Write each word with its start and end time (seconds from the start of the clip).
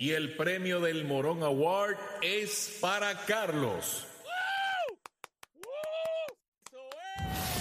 Y 0.00 0.10
el 0.12 0.34
premio 0.34 0.80
del 0.80 1.04
Morón 1.04 1.42
Award 1.42 1.98
es 2.22 2.78
para 2.80 3.14
Carlos. 3.26 4.06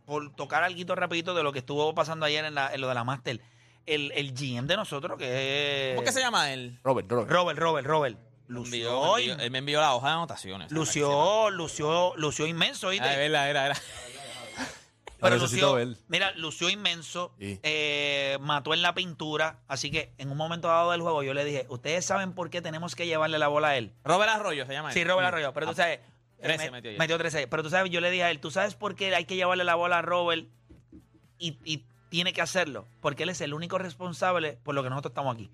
por 0.06 0.34
tocar 0.36 0.64
algo 0.64 0.96
rapidito 0.96 1.36
de 1.36 1.44
lo 1.44 1.52
que 1.52 1.60
estuvo 1.60 1.94
pasando 1.94 2.26
ayer 2.26 2.44
en, 2.46 2.56
la- 2.56 2.74
en 2.74 2.82
lo 2.82 2.88
de 2.88 2.96
la 2.96 3.04
Master. 3.04 3.40
El, 3.86 4.12
el 4.14 4.34
GM 4.34 4.68
de 4.68 4.76
nosotros, 4.78 5.18
que 5.18 5.92
es. 5.92 5.96
¿Cómo 5.96 6.06
que 6.06 6.12
se 6.12 6.20
llama 6.22 6.52
él? 6.54 6.80
Robert, 6.84 7.10
Robert. 7.10 7.30
Robert, 7.32 7.60
Robert, 7.60 7.88
Robert. 7.88 8.18
Me 8.48 8.56
Lució, 8.56 8.90
envió- 8.90 9.16
me 9.16 9.22
envió- 9.34 9.44
él 9.46 9.52
me 9.52 9.58
envió 9.60 9.80
la 9.82 9.94
hoja 9.96 10.08
de 10.08 10.14
anotaciones. 10.14 10.72
lució, 10.72 11.50
lució, 11.52 12.14
lució 12.16 12.48
inmenso, 12.48 12.88
Ah, 12.88 12.90
¿oíste? 12.90 13.12
es 13.12 13.18
verdad, 13.18 13.50
era, 13.50 13.66
era. 13.68 13.76
Pero 15.22 15.38
lució, 15.38 15.74
ver. 15.74 15.90
mira, 16.08 16.32
lució 16.38 16.70
inmenso, 16.70 17.34
Sí. 17.40 17.60
eh, 17.64 18.38
mató 18.42 18.74
en 18.74 18.82
la 18.82 18.94
pintura, 18.94 19.60
así 19.68 19.92
que 19.92 20.14
en 20.18 20.32
un 20.32 20.38
momento 20.38 20.68
dado 20.68 20.92
del 20.92 21.02
juego 21.02 21.24
yo 21.24 21.34
le 21.34 21.44
dije, 21.46 21.66
ustedes 21.70 22.06
saben 22.06 22.34
por 22.34 22.50
qué 22.50 22.62
tenemos 22.62 22.96
que 22.96 23.06
llevarle 23.06 23.38
la 23.40 23.48
bola 23.48 23.70
a 23.70 23.78
él. 23.78 23.92
Robert 24.04 24.32
Arroyo 24.32 24.66
se 24.66 24.74
llama 24.74 24.90
él. 24.90 24.94
Sí, 24.94 25.04
Robert 25.04 25.28
Arroyo, 25.28 25.54
pero 25.54 25.68
tú 25.68 25.74
sabes, 25.76 26.00
13 26.42 26.66
eh, 26.66 26.72
metió 26.72 26.92
ya. 26.92 27.18
13, 27.18 27.48
pero 27.48 27.64
tú 27.64 27.70
sabes, 27.70 27.92
yo 27.92 28.00
le 28.02 28.12
dije 28.12 28.24
a 28.24 28.32
él, 28.32 28.40
tú 28.40 28.50
sabes 28.52 28.76
por 28.76 28.96
qué 28.96 29.14
hay 29.14 29.26
que 29.26 29.36
llevarle 29.36 29.64
la 29.66 29.76
bola 29.76 29.98
a 30.00 30.02
Robert 30.02 30.48
y, 31.38 31.58
y 31.66 31.84
tiene 32.10 32.34
que 32.34 32.42
hacerlo, 32.42 32.86
porque 33.02 33.24
él 33.24 33.30
es 33.30 33.42
el 33.42 33.54
único 33.54 33.78
responsable 33.78 34.58
por 34.64 34.74
lo 34.76 34.84
que 34.84 34.90
nosotros 34.90 35.12
estamos 35.12 35.36
aquí. 35.36 35.50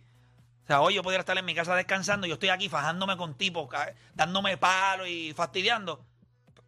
O 0.64 0.68
sea, 0.68 0.82
hoy 0.82 0.96
yo 0.96 1.04
podría 1.04 1.20
estar 1.20 1.38
en 1.38 1.46
mi 1.46 1.54
casa 1.54 1.76
descansando, 1.76 2.26
yo 2.28 2.36
estoy 2.36 2.50
aquí 2.50 2.70
fajándome 2.70 3.18
con 3.18 3.36
tipos, 3.36 3.70
dándome 4.16 4.58
palo 4.58 5.06
y 5.06 5.34
fastidiando. 5.34 6.04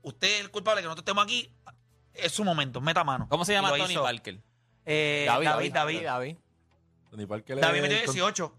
Usted 0.03 0.27
es 0.35 0.41
el 0.41 0.51
culpable 0.51 0.81
que 0.81 0.85
nosotros 0.85 1.01
estemos 1.03 1.23
aquí, 1.23 1.49
es 2.19 2.31
su 2.31 2.43
momento, 2.43 2.81
meta 2.81 3.03
mano. 3.03 3.27
¿Cómo 3.29 3.45
se 3.45 3.53
llama 3.53 3.69
Tony 3.69 3.93
hizo. 3.93 4.03
Parker? 4.03 4.39
Eh, 4.85 5.25
David, 5.27 5.71
David. 5.73 6.03
David. 6.03 6.35
Tony 7.11 7.25
Parker 7.25 7.59
David 7.59 7.81
metió 7.81 7.97
el 7.97 8.05
con- 8.05 8.13
18. 8.15 8.55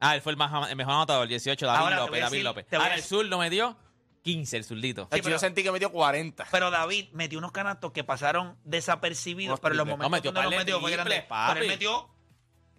Ah, 0.00 0.14
él 0.16 0.22
fue 0.22 0.32
el, 0.32 0.36
más, 0.36 0.70
el 0.70 0.76
mejor 0.76 0.92
anotador, 0.94 1.26
18, 1.28 1.66
David 1.66 1.78
Ahora 1.78 1.96
López, 1.96 2.20
David 2.20 2.32
decir- 2.32 2.44
López. 2.44 2.66
Ahora 2.72 2.94
el 2.94 3.02
sur 3.02 3.24
lo 3.24 3.38
metió 3.38 3.76
15, 4.22 4.56
el 4.56 4.64
zurdito. 4.64 5.08
Sí, 5.12 5.20
yo 5.22 5.38
sentí 5.38 5.62
que 5.62 5.70
metió 5.72 5.90
40. 5.92 6.46
Pero 6.50 6.70
David 6.70 7.08
metió 7.12 7.38
unos 7.38 7.52
canastos 7.52 7.92
que 7.92 8.04
pasaron 8.04 8.56
desapercibidos, 8.64 9.60
pero 9.60 9.74
en 9.74 9.78
los 9.78 9.86
momentos 9.86 10.10
No, 10.10 10.10
metió 10.10 10.32
donde 10.32 10.50
los 10.50 10.58
metió 10.58 10.80
fue 10.80 10.90
grande. 10.90 11.26
Pero 11.28 11.60
él 11.60 11.68
metió 11.68 12.08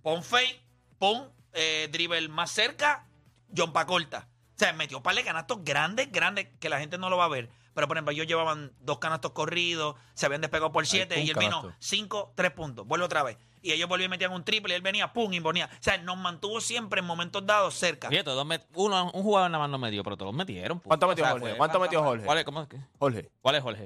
pon 0.03 0.23
fake, 0.23 0.61
pon 0.99 1.31
eh, 1.53 1.88
dribble 1.92 2.27
más 2.30 2.52
cerca, 2.52 3.08
John 3.55 3.72
Pacorta. 3.73 4.27
O 4.56 4.58
sea, 4.58 4.72
metió 4.73 4.98
un 4.98 5.03
par 5.03 5.16
de 5.16 5.23
canastos 5.23 5.59
grandes, 5.64 6.11
grandes, 6.11 6.48
que 6.59 6.70
la 6.70 6.80
gente 6.80 6.98
no 6.98 7.09
lo 7.09 7.17
va 7.17 7.25
a 7.25 7.30
ver. 7.30 7.50
Pero, 7.73 7.89
por 7.89 7.98
ejemplo, 7.98 8.14
ellos 8.14 8.25
llevaban 8.25 8.72
dos 8.80 9.00
canastos 9.00 9.31
corridos, 9.31 9.95
se 10.14 10.25
habían 10.25 10.39
despegado 10.39 10.72
por 10.72 10.88
siete, 10.88 11.20
y 11.20 11.30
él 11.30 11.36
vino 11.38 11.73
cinco, 11.80 12.32
tres 12.36 12.52
puntos. 12.52 12.88
Vuelve 12.88 13.05
otra 13.05 13.21
vez. 13.23 13.38
Y 13.61 13.73
ellos 13.73 13.89
volvían 13.89 14.08
y 14.10 14.11
metían 14.11 14.32
un 14.32 14.45
triple, 14.45 14.73
y 14.73 14.77
él 14.77 14.82
venía, 14.82 15.11
pum, 15.11 15.33
y 15.33 15.42
ponía. 15.42 15.66
O 15.66 15.83
sea, 15.83 15.98
nos 15.98 16.16
mantuvo 16.17 16.61
siempre 16.61 17.02
en 17.02 17.05
momentos 17.05 17.45
dados 17.45 17.73
cerca. 17.73 18.08
Fíjate, 18.08 18.30
dos 18.30 18.45
met- 18.45 18.64
uno, 18.76 19.11
un 19.14 19.23
jugador 19.23 19.52
nada 19.52 19.64
más 19.64 19.70
no 19.70 19.77
metió, 19.77 20.04
pero 20.04 20.16
todos 20.16 20.33
metieron. 20.33 20.77
punto. 20.80 20.87
¿Cuánto 20.87 21.08
metió 21.10 21.26
Jorge? 21.26 21.39
fue 21.49 21.58
¿Cuánto 21.58 21.80
metió 21.82 21.99
bastante- 21.99 22.10
Jorge? 22.10 22.26
¿Cuál 22.26 22.37
es, 22.37 22.43
cómo 22.45 22.61
es 22.61 22.67
que- 22.70 22.80
Jorge. 22.98 23.32
¿Cuál 23.42 23.55
es 23.55 23.64
Jorge? 23.64 23.83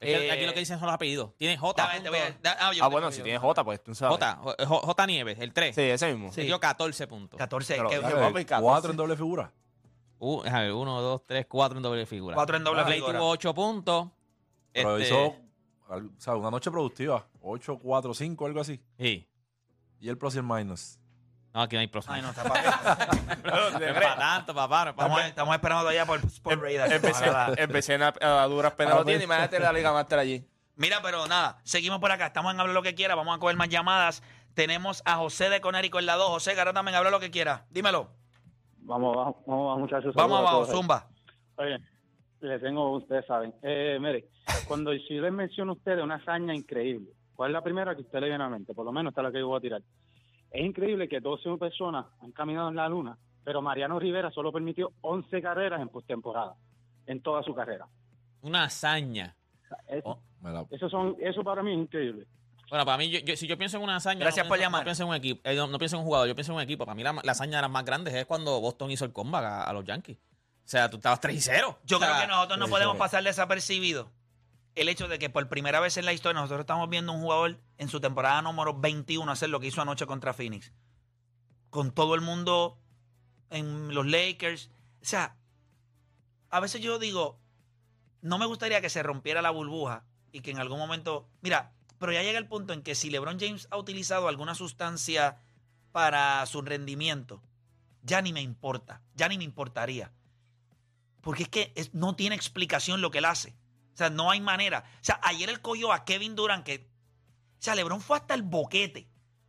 Es 0.00 0.06
que 0.18 0.26
Eh, 0.28 0.30
aquí 0.32 0.46
lo 0.46 0.52
que 0.52 0.60
dicen 0.60 0.78
son 0.78 0.86
los 0.86 0.94
apellidos. 0.94 1.30
Tiene 1.38 1.56
J. 1.56 1.82
Dame, 1.82 2.00
te 2.00 2.08
voy 2.10 2.18
a- 2.18 2.24
punto- 2.26 2.40
da- 2.42 2.52
ah, 2.58 2.58
yo 2.58 2.66
Ah, 2.68 2.72
tengo- 2.72 2.90
bueno, 2.90 3.10
si 3.12 3.18
yo- 3.18 3.24
tiene 3.24 3.38
J, 3.38 3.64
pues 3.64 3.82
tú 3.84 3.94
sabes. 3.94 4.18
J, 4.18 4.36
J, 4.36 4.66
J 4.86 5.06
Nieves, 5.06 5.38
el 5.38 5.52
3. 5.54 5.74
Sí, 5.74 5.82
ese 5.82 6.12
mismo. 6.12 6.30
Sí. 6.32 6.40
Metió 6.42 6.58
14 6.60 7.06
puntos. 7.06 7.38
14, 7.38 7.76
Pero, 7.76 7.88
que- 7.88 8.00
dale, 8.00 8.14
que- 8.14 8.20
papi, 8.20 8.44
14. 8.44 8.62
Cuatro 8.62 8.90
en 8.90 8.96
doble 8.98 9.16
figura. 9.16 9.52
Uh, 10.22 10.42
a 10.44 10.60
ver, 10.60 10.72
1, 10.72 11.00
2, 11.00 11.24
3, 11.26 11.46
4 11.48 11.78
en 11.78 11.82
doble 11.82 12.04
figura. 12.06 12.34
cuatro 12.34 12.56
en 12.56 12.62
doble 12.62 12.84
figura. 12.84 13.18
tuvo 13.18 13.30
8 13.30 13.54
puntos. 13.54 14.08
Pero 14.72 14.98
Este, 14.98 15.08
hizo 15.08 15.36
al- 15.88 16.06
o 16.06 16.20
sea, 16.20 16.36
una 16.36 16.50
noche 16.50 16.70
productiva. 16.70 17.26
8, 17.40 17.78
4, 17.82 18.12
5, 18.14 18.46
algo 18.46 18.60
así. 18.60 18.80
Sí. 18.98 19.26
Y 19.98 20.08
el 20.10 20.18
plus 20.18 20.34
y 20.34 20.38
el 20.38 20.44
minus. 20.44 20.98
No, 21.54 21.62
aquí 21.62 21.74
no 21.74 21.80
hay 21.80 21.86
próximo. 21.88 22.14
Ay, 22.14 22.22
no, 22.22 22.28
está 22.30 22.44
para- 22.44 22.62
No 23.44 23.78
es 23.86 23.92
para 23.94 24.16
tanto, 24.16 24.54
papá. 24.54 24.84
No 24.84 24.90
es 24.90 24.94
para 24.96 25.08
Estamos, 25.08 25.24
estamos 25.24 25.54
esperando 25.54 25.82
todavía 25.82 26.04
por 26.06 26.18
Sport 26.24 26.62
Radar. 26.62 27.00
Ojalá. 27.10 27.54
Empecé 27.56 27.94
a, 27.96 28.42
a 28.42 28.46
duras 28.46 28.72
penas 28.74 28.96
lo 28.96 29.04
tiene. 29.06 29.24
Imagínate 29.24 29.58
la 29.58 29.72
Liga 29.72 29.90
Master 29.92 30.18
allí. 30.18 30.46
Mira, 30.76 31.00
pero 31.02 31.26
nada, 31.26 31.58
seguimos 31.64 31.98
por 31.98 32.12
acá. 32.12 32.26
Estamos 32.26 32.52
en 32.54 32.60
Habla 32.60 32.72
lo 32.74 32.82
que 32.82 32.94
quiera. 32.94 33.14
Vamos 33.14 33.34
a 33.34 33.40
coger 33.40 33.56
más 33.56 33.68
llamadas. 33.68 34.22
Tenemos 34.54 35.02
a 35.06 35.16
José 35.16 35.48
de 35.48 35.60
Conérico 35.60 35.98
en 35.98 36.06
la 36.06 36.14
2. 36.16 36.28
José, 36.28 36.58
ahora 36.58 36.72
también 36.72 36.94
habla 36.94 37.10
lo 37.10 37.20
que 37.20 37.30
quiera. 37.30 37.66
Dímelo. 37.70 38.10
Vamos 38.90 39.14
abajo, 39.16 39.42
vamos 39.46 39.64
abajo, 39.66 39.78
muchachos. 39.78 40.14
Vamos 40.16 40.38
abajo. 40.40 40.64
Zumba. 40.66 41.06
Oye, 41.58 41.78
le 42.40 42.58
tengo, 42.58 42.96
ustedes 42.96 43.24
saben. 43.24 43.54
Eh, 43.62 43.98
mire, 44.00 44.24
cuando 44.66 44.90
si 44.92 45.14
yo 45.14 45.22
les 45.22 45.32
menciono 45.32 45.72
a 45.72 45.74
ustedes 45.76 46.02
una 46.02 46.16
hazaña 46.16 46.52
increíble, 46.56 47.10
¿cuál 47.36 47.50
es 47.50 47.52
la 47.52 47.62
primera 47.62 47.94
que 47.94 48.00
usted 48.00 48.18
le 48.18 48.26
viene 48.26 48.42
a 48.42 48.48
la 48.48 48.56
mente? 48.56 48.74
Por 48.74 48.84
lo 48.84 48.90
menos 48.90 49.12
esta 49.12 49.20
es 49.20 49.26
la 49.26 49.32
que 49.32 49.38
yo 49.38 49.46
voy 49.46 49.58
a 49.58 49.60
tirar. 49.60 49.82
Es 50.50 50.66
increíble 50.66 51.08
que 51.08 51.20
12 51.20 51.56
personas 51.56 52.06
han 52.20 52.32
caminado 52.32 52.68
en 52.68 52.74
la 52.74 52.88
luna, 52.88 53.16
pero 53.44 53.62
Mariano 53.62 54.00
Rivera 54.00 54.32
solo 54.32 54.50
permitió 54.50 54.90
11 55.02 55.40
carreras 55.40 55.80
en 55.80 55.88
postemporada, 55.88 56.54
en 57.06 57.22
toda 57.22 57.44
su 57.44 57.54
carrera. 57.54 57.86
Una 58.42 58.64
hazaña. 58.64 59.36
Oh. 60.02 60.18
La- 60.42 60.66
eso, 60.68 60.90
son, 60.90 61.14
eso 61.20 61.44
para 61.44 61.62
mí 61.62 61.70
es 61.70 61.78
increíble. 61.78 62.26
Bueno, 62.70 62.84
para 62.86 62.96
mí, 62.98 63.10
yo, 63.10 63.18
yo- 63.20 63.36
si 63.36 63.46
yo 63.46 63.58
pienso 63.58 63.76
en 63.76 63.82
una 63.82 63.96
hazaña. 63.96 64.20
Gracias 64.20 64.46
no 64.46 64.48
por 64.48 64.56
pienso- 64.58 64.66
llamar. 64.66 64.80
No 64.82 64.84
pienso 64.84 65.02
en 65.02 65.08
un 65.10 65.14
equipo. 65.16 65.40
eh, 65.48 65.54
no, 65.56 65.66
no 65.66 65.78
pienso 65.78 65.96
en 65.96 66.00
un 66.00 66.06
jugador, 66.06 66.28
yo 66.28 66.34
pienso 66.34 66.52
en 66.52 66.56
un 66.56 66.62
equipo. 66.62 66.84
Para 66.86 66.94
mí, 66.94 67.02
la, 67.02 67.12
la 67.22 67.32
hazaña 67.32 67.56
de 67.56 67.62
las 67.62 67.70
más 67.70 67.84
grandes 67.84 68.14
es 68.14 68.24
cuando 68.26 68.60
Boston 68.60 68.90
hizo 68.90 69.04
el 69.04 69.12
comeback 69.12 69.44
a, 69.44 69.64
a 69.64 69.72
los 69.72 69.84
Yankees. 69.84 70.16
O 70.18 70.68
sea, 70.70 70.88
tú 70.88 70.96
estabas 70.98 71.20
3 71.20 71.34
y 71.36 71.40
0. 71.40 71.78
Yo 71.84 71.96
O 71.96 72.00
sea, 72.00 72.08
creo 72.10 72.20
que 72.22 72.26
nosotros 72.28 72.58
no 72.58 72.68
podemos 72.68 72.96
pasar 72.96 73.24
desapercibido 73.24 74.12
el 74.76 74.88
hecho 74.88 75.08
de 75.08 75.18
que 75.18 75.28
por 75.28 75.48
primera 75.48 75.80
vez 75.80 75.96
en 75.96 76.04
la 76.04 76.12
historia 76.12 76.40
nosotros 76.40 76.60
estamos 76.60 76.88
viendo 76.88 77.12
un 77.12 77.20
jugador 77.22 77.58
en 77.76 77.88
su 77.88 78.00
temporada 78.00 78.40
número 78.40 78.78
21 78.78 79.32
hacer 79.32 79.48
lo 79.50 79.58
que 79.58 79.66
hizo 79.66 79.82
anoche 79.82 80.06
contra 80.06 80.32
Phoenix. 80.32 80.72
Con 81.70 81.90
todo 81.90 82.14
el 82.14 82.20
mundo 82.20 82.78
en 83.50 83.92
los 83.94 84.06
Lakers. 84.06 84.70
O 85.02 85.04
sea, 85.04 85.36
a 86.50 86.60
veces 86.60 86.80
yo 86.80 87.00
digo, 87.00 87.40
no 88.22 88.38
me 88.38 88.46
gustaría 88.46 88.80
que 88.80 88.90
se 88.90 89.02
rompiera 89.02 89.42
la 89.42 89.50
burbuja 89.50 90.04
y 90.30 90.40
que 90.40 90.52
en 90.52 90.58
algún 90.60 90.78
momento, 90.78 91.28
mira, 91.40 91.72
pero 92.00 92.12
ya 92.12 92.22
llega 92.22 92.38
el 92.38 92.48
punto 92.48 92.72
en 92.72 92.82
que 92.82 92.94
si 92.96 93.10
LeBron 93.10 93.38
James 93.38 93.68
ha 93.70 93.76
utilizado 93.76 94.26
alguna 94.26 94.54
sustancia 94.54 95.38
para 95.92 96.44
su 96.46 96.62
rendimiento, 96.62 97.42
ya 98.02 98.22
ni 98.22 98.32
me 98.32 98.40
importa, 98.40 99.02
ya 99.14 99.28
ni 99.28 99.36
me 99.38 99.44
importaría. 99.44 100.10
Porque 101.20 101.42
es 101.44 101.48
que 101.50 101.72
es- 101.76 101.92
no 101.94 102.16
tiene 102.16 102.34
explicación 102.34 103.02
lo 103.02 103.10
que 103.10 103.18
él 103.18 103.26
hace. 103.26 103.50
O 103.92 103.96
sea, 103.96 104.08
no 104.08 104.30
hay 104.30 104.40
manera. 104.40 104.84
O 104.94 105.04
sea, 105.04 105.20
ayer 105.22 105.50
él 105.50 105.60
cogió 105.60 105.92
a 105.92 106.04
Kevin 106.06 106.34
Durant 106.34 106.64
que... 106.64 106.88
O 107.58 107.62
sea, 107.62 107.74
LeBron 107.74 108.00
fue 108.00 108.16
hasta 108.16 108.32
el 108.32 108.42
boquete. 108.42 109.06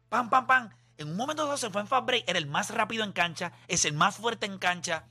Pam, 0.10 0.30
pam, 0.30 0.46
pam. 0.46 0.70
En 0.98 1.08
un 1.08 1.16
momento 1.16 1.46
dado 1.46 1.56
se 1.56 1.70
fue 1.70 1.80
en 1.82 1.88
fast 1.88 2.06
break. 2.06 2.26
Era 2.28 2.38
el 2.38 2.48
más 2.48 2.70
rápido 2.72 3.06
en 3.06 3.14
cancha. 3.14 3.54
Es 3.70 3.86
el 3.86 3.94
más 3.94 4.18
fuerte 4.18 4.46
en 4.46 4.58
cancha. 4.58 5.08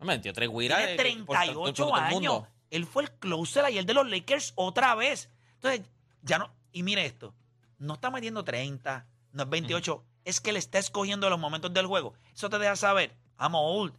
Me 0.00 0.06
metió 0.06 0.32
tres 0.32 0.48
guiras. 0.48 0.78
Tiene 0.78 0.92
eh, 0.94 0.96
por- 1.26 1.36
por- 1.36 1.36
38 1.36 1.88
por 1.88 1.98
años. 2.00 2.42
Él 2.70 2.86
fue 2.86 3.02
el 3.02 3.10
closer 3.12 3.66
ayer 3.66 3.84
de 3.84 3.92
los 3.92 4.08
Lakers 4.08 4.52
otra 4.54 4.94
vez. 4.94 5.28
Entonces, 5.54 5.82
ya 6.22 6.38
no. 6.38 6.50
Y 6.78 6.82
mire 6.84 7.04
esto: 7.04 7.34
no 7.78 7.94
está 7.94 8.10
metiendo 8.12 8.44
30, 8.44 9.06
no 9.32 9.42
es 9.42 9.48
28. 9.48 10.04
Es 10.24 10.40
que 10.40 10.52
le 10.52 10.58
está 10.60 10.78
escogiendo 10.78 11.28
los 11.28 11.38
momentos 11.38 11.72
del 11.74 11.86
juego. 11.86 12.14
Eso 12.34 12.48
te 12.48 12.58
deja 12.58 12.76
saber. 12.76 13.16
I'm 13.38 13.54
old. 13.56 13.94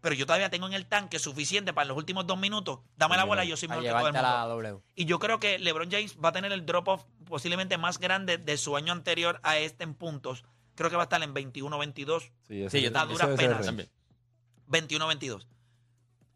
Pero 0.00 0.14
yo 0.14 0.24
todavía 0.24 0.48
tengo 0.48 0.66
en 0.66 0.72
el 0.72 0.86
tanque 0.86 1.18
suficiente 1.18 1.72
para 1.74 1.86
los 1.88 1.96
últimos 1.96 2.26
dos 2.26 2.38
minutos. 2.38 2.78
Dame 2.96 3.16
la 3.16 3.24
bola, 3.24 3.44
yo 3.44 3.56
soy 3.56 3.66
A 3.66 3.70
mejor 3.70 3.82
que 3.84 3.90
todo 3.90 3.98
el 4.06 4.12
mundo. 4.12 4.22
la 4.22 4.46
W. 4.46 4.78
Y 4.94 5.04
yo 5.04 5.18
creo 5.18 5.40
que 5.40 5.58
LeBron 5.58 5.90
James 5.90 6.16
va 6.24 6.28
a 6.28 6.32
tener 6.32 6.52
el 6.52 6.64
drop-off 6.64 7.04
posiblemente 7.26 7.76
más 7.76 7.98
grande 7.98 8.38
de 8.38 8.56
su 8.56 8.76
año 8.76 8.92
anterior 8.92 9.40
a 9.42 9.58
este 9.58 9.84
en 9.84 9.94
puntos. 9.94 10.44
Creo 10.74 10.88
que 10.88 10.96
va 10.96 11.02
a 11.02 11.04
estar 11.04 11.22
en 11.22 11.34
21-22. 11.34 12.30
Sí, 12.48 12.66
Sí, 12.70 12.80
yo 12.82 12.96
a 12.98 13.04
duras 13.06 13.28
es 13.28 13.28
el 13.30 13.36
penas. 13.36 13.66
range. 13.66 13.90
21-22. 14.68 15.46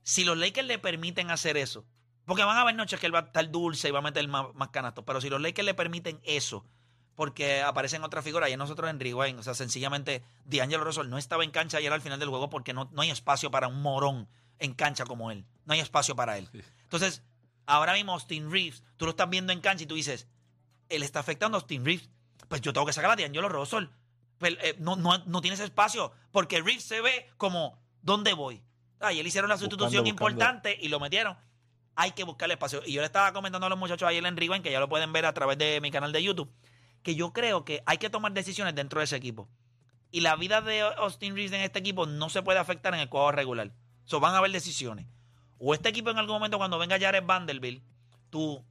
Si 0.03 0.25
los 0.25 0.37
Lakers 0.37 0.67
le 0.67 0.79
permiten 0.79 1.31
hacer 1.31 1.57
eso, 1.57 1.85
porque 2.31 2.45
van 2.45 2.57
a 2.57 2.61
haber 2.61 2.77
noches 2.77 3.01
que 3.01 3.07
él 3.07 3.13
va 3.13 3.19
a 3.19 3.23
estar 3.23 3.51
dulce 3.51 3.89
y 3.89 3.91
va 3.91 3.99
a 3.99 4.03
meter 4.03 4.29
más, 4.29 4.55
más 4.55 4.69
canastos, 4.69 5.03
pero 5.05 5.21
si 5.21 5.29
los 5.29 5.41
Lakers 5.41 5.67
le 5.67 5.75
permiten 5.75 6.21
eso, 6.23 6.65
porque 7.17 7.61
aparecen 7.61 8.05
otras 8.05 8.23
figuras 8.23 8.49
y 8.51 8.57
nosotros 8.57 8.89
en 8.89 9.01
Rewind. 9.01 9.41
O 9.41 9.43
sea, 9.43 9.53
sencillamente 9.55 10.23
D'Angelo 10.45 10.85
Russell 10.85 11.09
no 11.09 11.19
estaba 11.19 11.43
en 11.43 11.51
cancha 11.51 11.79
ayer 11.79 11.93
al 11.93 12.01
final 12.01 12.21
del 12.21 12.29
juego 12.29 12.49
porque 12.49 12.73
no, 12.73 12.89
no 12.93 13.03
hay 13.03 13.11
espacio 13.11 13.51
para 13.51 13.67
un 13.67 13.83
morón 13.83 14.29
en 14.61 14.75
cancha 14.75 15.07
como 15.07 15.33
él. 15.33 15.45
No 15.65 15.75
hay 15.75 15.81
espacio 15.81 16.15
para 16.15 16.39
él. 16.39 16.49
Entonces, 16.85 17.25
ahora 17.67 17.95
mismo 17.95 18.13
Austin 18.13 18.49
Reeves, 18.49 18.85
tú 18.97 19.07
lo 19.07 19.11
estás 19.11 19.29
viendo 19.29 19.53
en 19.53 19.61
cancha 19.61 19.83
y 19.83 19.87
tú 19.89 19.97
dices, 19.97 20.29
él 20.89 21.03
está 21.03 21.19
afectando 21.19 21.57
a 21.57 21.61
Austin 21.61 21.85
Reeves. 21.85 22.11
Pues 22.47 22.61
yo 22.61 22.73
tengo 22.73 22.87
que 22.87 22.93
sacar 22.93 23.11
a 23.11 23.17
D'Angelo 23.17 23.49
Russell. 23.49 23.87
Pero, 24.39 24.57
eh, 24.61 24.77
no, 24.79 24.95
no, 24.95 25.19
no 25.19 25.41
tienes 25.41 25.59
espacio 25.59 26.13
porque 26.31 26.63
Reeves 26.63 26.85
se 26.85 27.01
ve 27.01 27.29
como, 27.39 27.77
¿dónde 28.03 28.35
voy? 28.35 28.63
Ah, 29.01 29.13
y 29.13 29.19
él 29.19 29.27
hicieron 29.27 29.49
la 29.49 29.57
sustitución 29.59 30.05
Buscando, 30.05 30.13
buscando. 30.13 30.45
importante 30.45 30.79
y 30.81 30.89
lo 30.89 31.01
metieron. 31.01 31.37
Hay 32.01 32.13
que 32.13 32.25
buscarle 32.25 32.55
espacio. 32.55 32.81
Y 32.87 32.95
yo 32.95 33.03
le 33.03 33.07
estaba 33.07 33.31
comentando 33.35 33.67
a 33.67 33.69
los 33.69 33.79
muchachos 33.79 34.09
ayer 34.09 34.25
en 34.25 34.35
Rewind, 34.35 34.63
que 34.63 34.73
ya 34.73 34.81
lo 34.81 34.89
pueden 34.89 35.13
ver 35.13 35.27
a 35.27 35.35
través 35.35 35.59
de 35.59 35.83
mi 35.83 35.91
canal 35.91 36.13
de 36.13 36.23
YouTube, 36.23 36.51
que 37.03 37.15
yo 37.15 37.35
creo 37.35 37.67
que 37.67 37.83
hay 37.85 37.99
que 37.99 38.09
tomar 38.09 38.33
decisiones 38.33 38.75
dentro 38.75 39.01
de 39.01 39.05
ese 39.05 39.17
equipo. 39.17 39.51
Y 40.11 40.21
la 40.21 40.35
vida 40.35 40.63
de 40.63 40.81
Austin 40.81 41.35
Reeves 41.35 41.53
en 41.53 41.61
este 41.61 41.79
equipo 41.79 42.07
no 42.07 42.31
se 42.31 42.41
puede 42.41 42.59
afectar 42.59 42.95
en 42.95 43.01
el 43.01 43.11
juego 43.11 43.33
regular. 43.33 43.73
So, 44.07 44.19
van 44.19 44.33
a 44.33 44.39
haber 44.39 44.51
decisiones. 44.51 45.09
O 45.59 45.75
este 45.75 45.91
equipo 45.91 46.09
en 46.09 46.17
algún 46.17 46.37
momento 46.37 46.57
cuando 46.57 46.79
venga 46.79 46.99
Jared 46.99 47.23
Vanderbilt, 47.23 47.85
tú 48.31 48.65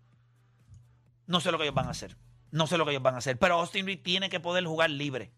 no 1.27 1.39
sé 1.39 1.51
lo 1.51 1.59
que 1.59 1.65
ellos 1.65 1.75
van 1.75 1.85
a 1.85 1.91
hacer. 1.91 2.17
No 2.49 2.65
sé 2.65 2.79
lo 2.79 2.85
que 2.85 2.91
ellos 2.91 3.03
van 3.03 3.13
a 3.13 3.19
hacer. 3.19 3.37
Pero 3.37 3.59
Austin 3.59 3.85
Reeves 3.85 4.01
tiene 4.01 4.29
que 4.31 4.39
poder 4.39 4.65
jugar 4.65 4.89
libre. 4.89 5.31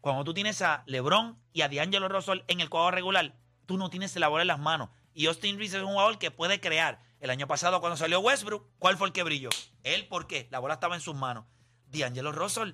Cuando 0.00 0.22
tú 0.22 0.32
tienes 0.32 0.62
a 0.62 0.84
LeBron 0.86 1.36
y 1.52 1.62
a 1.62 1.68
D'Angelo 1.68 2.08
Russell 2.08 2.42
en 2.46 2.60
el 2.60 2.68
juego 2.68 2.92
regular, 2.92 3.34
tú 3.66 3.78
no 3.78 3.90
tienes 3.90 4.14
la 4.14 4.28
bola 4.28 4.42
en 4.42 4.48
las 4.48 4.60
manos. 4.60 4.90
Y 5.12 5.26
Austin 5.26 5.58
Reeves 5.58 5.74
es 5.74 5.82
un 5.82 5.88
jugador 5.88 6.18
que 6.18 6.30
puede 6.30 6.60
crear. 6.60 7.02
El 7.22 7.30
año 7.30 7.46
pasado, 7.46 7.80
cuando 7.80 7.96
salió 7.96 8.20
Westbrook, 8.20 8.66
¿cuál 8.78 8.98
fue 8.98 9.06
el 9.06 9.12
que 9.12 9.22
brilló? 9.22 9.48
Él, 9.84 10.06
¿por 10.08 10.26
qué? 10.26 10.48
La 10.50 10.58
bola 10.58 10.74
estaba 10.74 10.94
en 10.96 11.00
sus 11.00 11.14
manos. 11.14 11.44
D'Angelo 11.86 12.32
Russell 12.32 12.72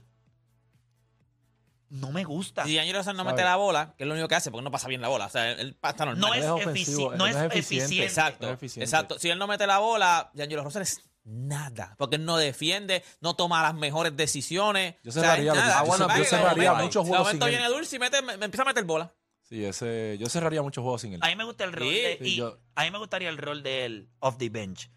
no 1.91 2.13
me 2.13 2.25
gusta. 2.25 2.65
Si 2.65 2.77
D'Angelo 2.77 2.99
Russell 2.99 3.15
no 3.17 3.25
¿Sabe? 3.25 3.33
mete 3.33 3.45
la 3.45 3.57
bola, 3.57 3.95
que 3.97 4.05
es 4.05 4.09
lo 4.09 4.15
único 4.15 4.29
que 4.29 4.35
hace, 4.35 4.51
porque 4.51 4.63
no 4.65 4.71
pasa 4.71 4.89
bien 4.89 5.01
la 5.01 5.09
bola. 5.09 5.27
O 5.27 5.31
sea, 5.31 5.51
él, 5.53 5.61
él 5.61 5.79
está 5.83 6.05
normal. 6.05 6.19
No 6.21 6.35
es, 6.35 6.45
es 6.45 6.51
efici- 6.51 6.63
ofensivo, 6.69 7.15
no 7.15 7.27
es 7.27 7.35
no 7.35 7.41
es 7.43 7.47
eficiente. 7.47 7.85
eficiente. 7.85 8.05
Exacto, 8.07 8.47
No 8.47 8.53
es 8.53 8.57
eficiente. 8.59 8.85
exacto. 8.85 9.19
Si 9.19 9.31
él 9.31 9.39
no 9.39 9.47
mete 9.47 9.67
la 9.67 9.79
bola, 9.79 10.31
D'Angelo 10.35 10.65
Russell 10.65 10.83
es 10.83 11.01
nada. 11.25 11.95
Porque 11.99 12.17
él 12.17 12.25
no 12.25 12.37
defiende, 12.37 13.03
no 13.21 13.35
toma 13.37 13.63
las 13.63 13.75
mejores 13.75 14.17
decisiones. 14.17 14.97
Yo 15.03 15.11
O 15.11 15.13
sea, 15.13 15.23
cerraría, 15.23 15.55
nada. 15.55 15.67
yo 15.67 15.79
Ah, 15.79 15.83
bueno, 15.83 16.09
cer- 16.09 16.13
yo 16.15 16.19
de 16.21 16.25
cerraría 16.25 16.71
momento- 16.73 16.85
muchos 16.85 17.05
de 17.05 17.09
juegos 17.09 17.27
momento 17.27 17.47
sin 17.47 17.55
él. 17.55 17.61
viene 17.61 17.75
Dulce 17.75 17.97
y 17.97 17.99
mete, 17.99 18.23
me, 18.23 18.37
me 18.37 18.45
empieza 18.47 18.63
a 18.63 18.67
meter 18.67 18.85
bola. 18.85 19.13
Sí, 19.49 19.65
ese, 19.65 20.17
yo 20.19 20.29
cerraría 20.29 20.61
muchos 20.63 20.83
juegos 20.83 21.01
sin 21.03 21.15
él. 21.15 21.21
A 21.23 21.29
mí 21.29 21.37
me 21.37 21.45
gusta 21.45 21.65
el 21.65 21.73
rol 21.73 21.89
Sí, 21.89 21.95
de, 21.95 22.19
sí, 22.21 22.25
y 22.25 22.37
yo- 22.37 22.59
a 22.75 22.85
mí 22.85 22.91
me 22.91 22.99
gustaría 22.99 23.29
el 23.31 23.39
rol 23.39 23.63
de 23.63 23.85
él 23.87 24.09
off 24.21 24.37
the 24.37 24.51
bench. 24.51 24.91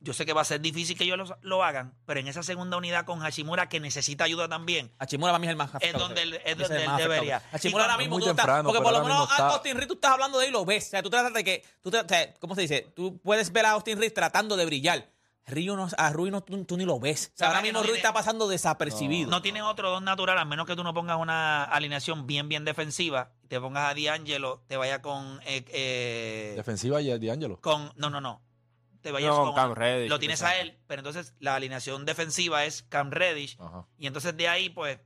Yo 0.00 0.12
sé 0.12 0.24
que 0.24 0.32
va 0.32 0.42
a 0.42 0.44
ser 0.44 0.60
difícil 0.60 0.96
que 0.96 1.02
ellos 1.02 1.18
lo, 1.18 1.38
lo 1.42 1.64
hagan, 1.64 1.92
pero 2.06 2.20
en 2.20 2.28
esa 2.28 2.44
segunda 2.44 2.76
unidad 2.76 3.04
con 3.04 3.18
Hashimura 3.18 3.68
que 3.68 3.80
necesita 3.80 4.22
ayuda 4.22 4.48
también, 4.48 4.92
Hachimura 5.00 5.32
para 5.32 5.40
mí 5.40 5.48
es 5.48 5.50
el 5.50 5.56
más 5.56 5.70
es 5.70 5.74
afectado. 5.74 6.04
donde 6.06 6.22
él, 6.22 6.40
es 6.44 6.56
donde 6.56 6.84
él 6.84 6.90
debería. 6.98 7.42
Hachimura 7.50 7.82
ahora 7.84 7.98
mismo 7.98 8.14
Muy 8.14 8.22
tú 8.22 8.30
estás- 8.30 8.62
porque 8.62 8.80
por 8.80 8.92
lo 8.92 9.02
menos 9.02 9.28
a 9.32 9.48
Austin 9.48 9.76
Reed 9.76 9.88
tú 9.88 9.94
estás 9.94 10.12
hablando 10.12 10.38
de 10.38 10.44
él 10.44 10.50
y 10.50 10.52
lo 10.52 10.64
ves. 10.64 10.86
O 10.86 10.90
sea, 10.90 11.02
tú 11.02 11.10
tratas 11.10 11.32
de 11.34 11.42
que, 11.42 11.64
tú 11.82 11.90
te- 11.90 11.98
o 11.98 12.06
sea, 12.08 12.32
¿cómo 12.34 12.54
se 12.54 12.60
dice? 12.60 12.86
Tú 12.94 13.18
puedes 13.20 13.50
ver 13.52 13.66
a 13.66 13.72
Austin 13.72 13.98
Reed 13.98 14.12
tratando 14.12 14.56
de 14.56 14.66
brillar. 14.66 15.10
Río 15.48 15.74
no, 15.76 15.88
a 15.96 16.12
Rui 16.12 16.30
no, 16.30 16.42
tú, 16.42 16.64
tú 16.64 16.76
ni 16.76 16.84
lo 16.84 17.00
ves. 17.00 17.32
O 17.34 17.38
sea, 17.38 17.48
Ahora 17.48 17.62
mismo 17.62 17.78
no 17.78 17.82
Rui 17.82 17.86
tiene- 17.88 17.98
está 17.98 18.12
pasando 18.12 18.46
desapercibido. 18.48 19.30
No 19.30 19.42
tienes 19.42 19.62
otro 19.64 19.90
don 19.90 20.04
natural, 20.04 20.38
a 20.38 20.44
menos 20.44 20.66
que 20.66 20.76
tú 20.76 20.84
no 20.84 20.94
pongas 20.94 21.18
una 21.18 21.64
alineación 21.64 22.26
bien, 22.26 22.48
bien 22.48 22.64
defensiva. 22.64 23.32
Te 23.48 23.60
pongas 23.60 23.90
a 23.90 23.94
D'Angelo, 23.94 24.62
te 24.68 24.76
vaya 24.76 25.02
con. 25.02 25.40
eh, 25.44 25.64
eh, 25.68 26.52
Defensiva 26.56 27.00
y 27.00 27.08
D'Angelo. 27.18 27.60
con 27.60 27.92
no, 27.96 28.10
no, 28.10 28.20
no. 28.20 28.42
Te 29.00 29.10
vayas 29.12 29.30
No, 29.30 29.46
con. 29.46 29.54
Cam 29.54 29.72
Reddish, 29.74 30.10
lo 30.10 30.18
tienes 30.18 30.42
a 30.42 30.56
él, 30.60 30.76
pero 30.86 31.00
entonces 31.00 31.34
la 31.38 31.54
alineación 31.54 32.04
defensiva 32.04 32.64
es 32.64 32.82
Cam 32.82 33.10
Reddish. 33.10 33.56
Ajá. 33.60 33.86
Y 33.96 34.06
entonces 34.06 34.36
de 34.36 34.48
ahí, 34.48 34.68
pues, 34.70 34.98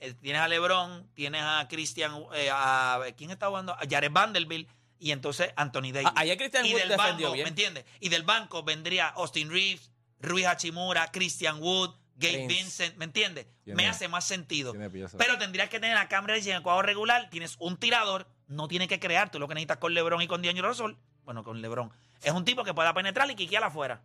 eh, 0.00 0.14
tienes 0.14 0.40
a 0.42 0.48
LeBron, 0.48 1.08
tienes 1.14 1.42
a 1.44 1.66
Christian, 1.68 2.12
eh, 2.34 2.48
a, 2.52 3.00
¿quién 3.16 3.30
está 3.30 3.48
jugando? 3.48 3.72
A 3.74 3.80
Jared 3.88 4.10
Vanderbilt 4.10 4.68
y 4.98 5.10
entonces 5.12 5.52
Anthony 5.56 5.92
Davis. 5.92 6.08
A- 6.14 6.20
ayer 6.20 6.36
Christian 6.36 6.66
y 6.66 6.72
Wood 6.72 6.80
del 6.82 6.96
banco, 6.96 7.32
bien. 7.32 7.44
¿me 7.44 7.48
entiendes? 7.48 7.84
Y 8.00 8.08
del 8.08 8.22
banco 8.22 8.62
vendría 8.62 9.08
Austin 9.08 9.50
Reeves, 9.50 9.90
Rui 10.20 10.44
Hachimura, 10.44 11.10
Christian 11.12 11.60
Wood, 11.62 11.90
Gabe. 12.16 12.46
Vincent, 12.46 12.96
¿me 12.96 13.04
entiendes? 13.06 13.46
Me 13.66 13.86
hace 13.88 14.06
más 14.08 14.24
sentido. 14.24 14.72
Pero 15.18 15.38
tendrías 15.38 15.68
que 15.68 15.80
tener 15.80 15.96
a 15.96 16.08
Cam 16.08 16.26
Reddish 16.26 16.46
en 16.48 16.56
el 16.56 16.62
cuadro 16.62 16.82
regular, 16.82 17.28
tienes 17.30 17.56
un 17.58 17.76
tirador, 17.76 18.28
no 18.46 18.68
tiene 18.68 18.86
que 18.88 19.00
crear, 19.00 19.30
tú 19.30 19.38
lo 19.38 19.48
que 19.48 19.54
necesitas 19.54 19.78
con 19.78 19.94
LeBron 19.94 20.22
y 20.22 20.26
con 20.28 20.40
D'Angelo 20.42 20.68
Russell, 20.68 20.92
bueno, 21.24 21.42
con 21.42 21.60
LeBron, 21.60 21.90
es 22.22 22.32
un 22.32 22.44
tipo 22.44 22.62
que 22.64 22.72
pueda 22.72 22.94
penetrar 22.94 23.30
y 23.30 23.34
quiquear 23.34 23.64
afuera. 23.64 24.02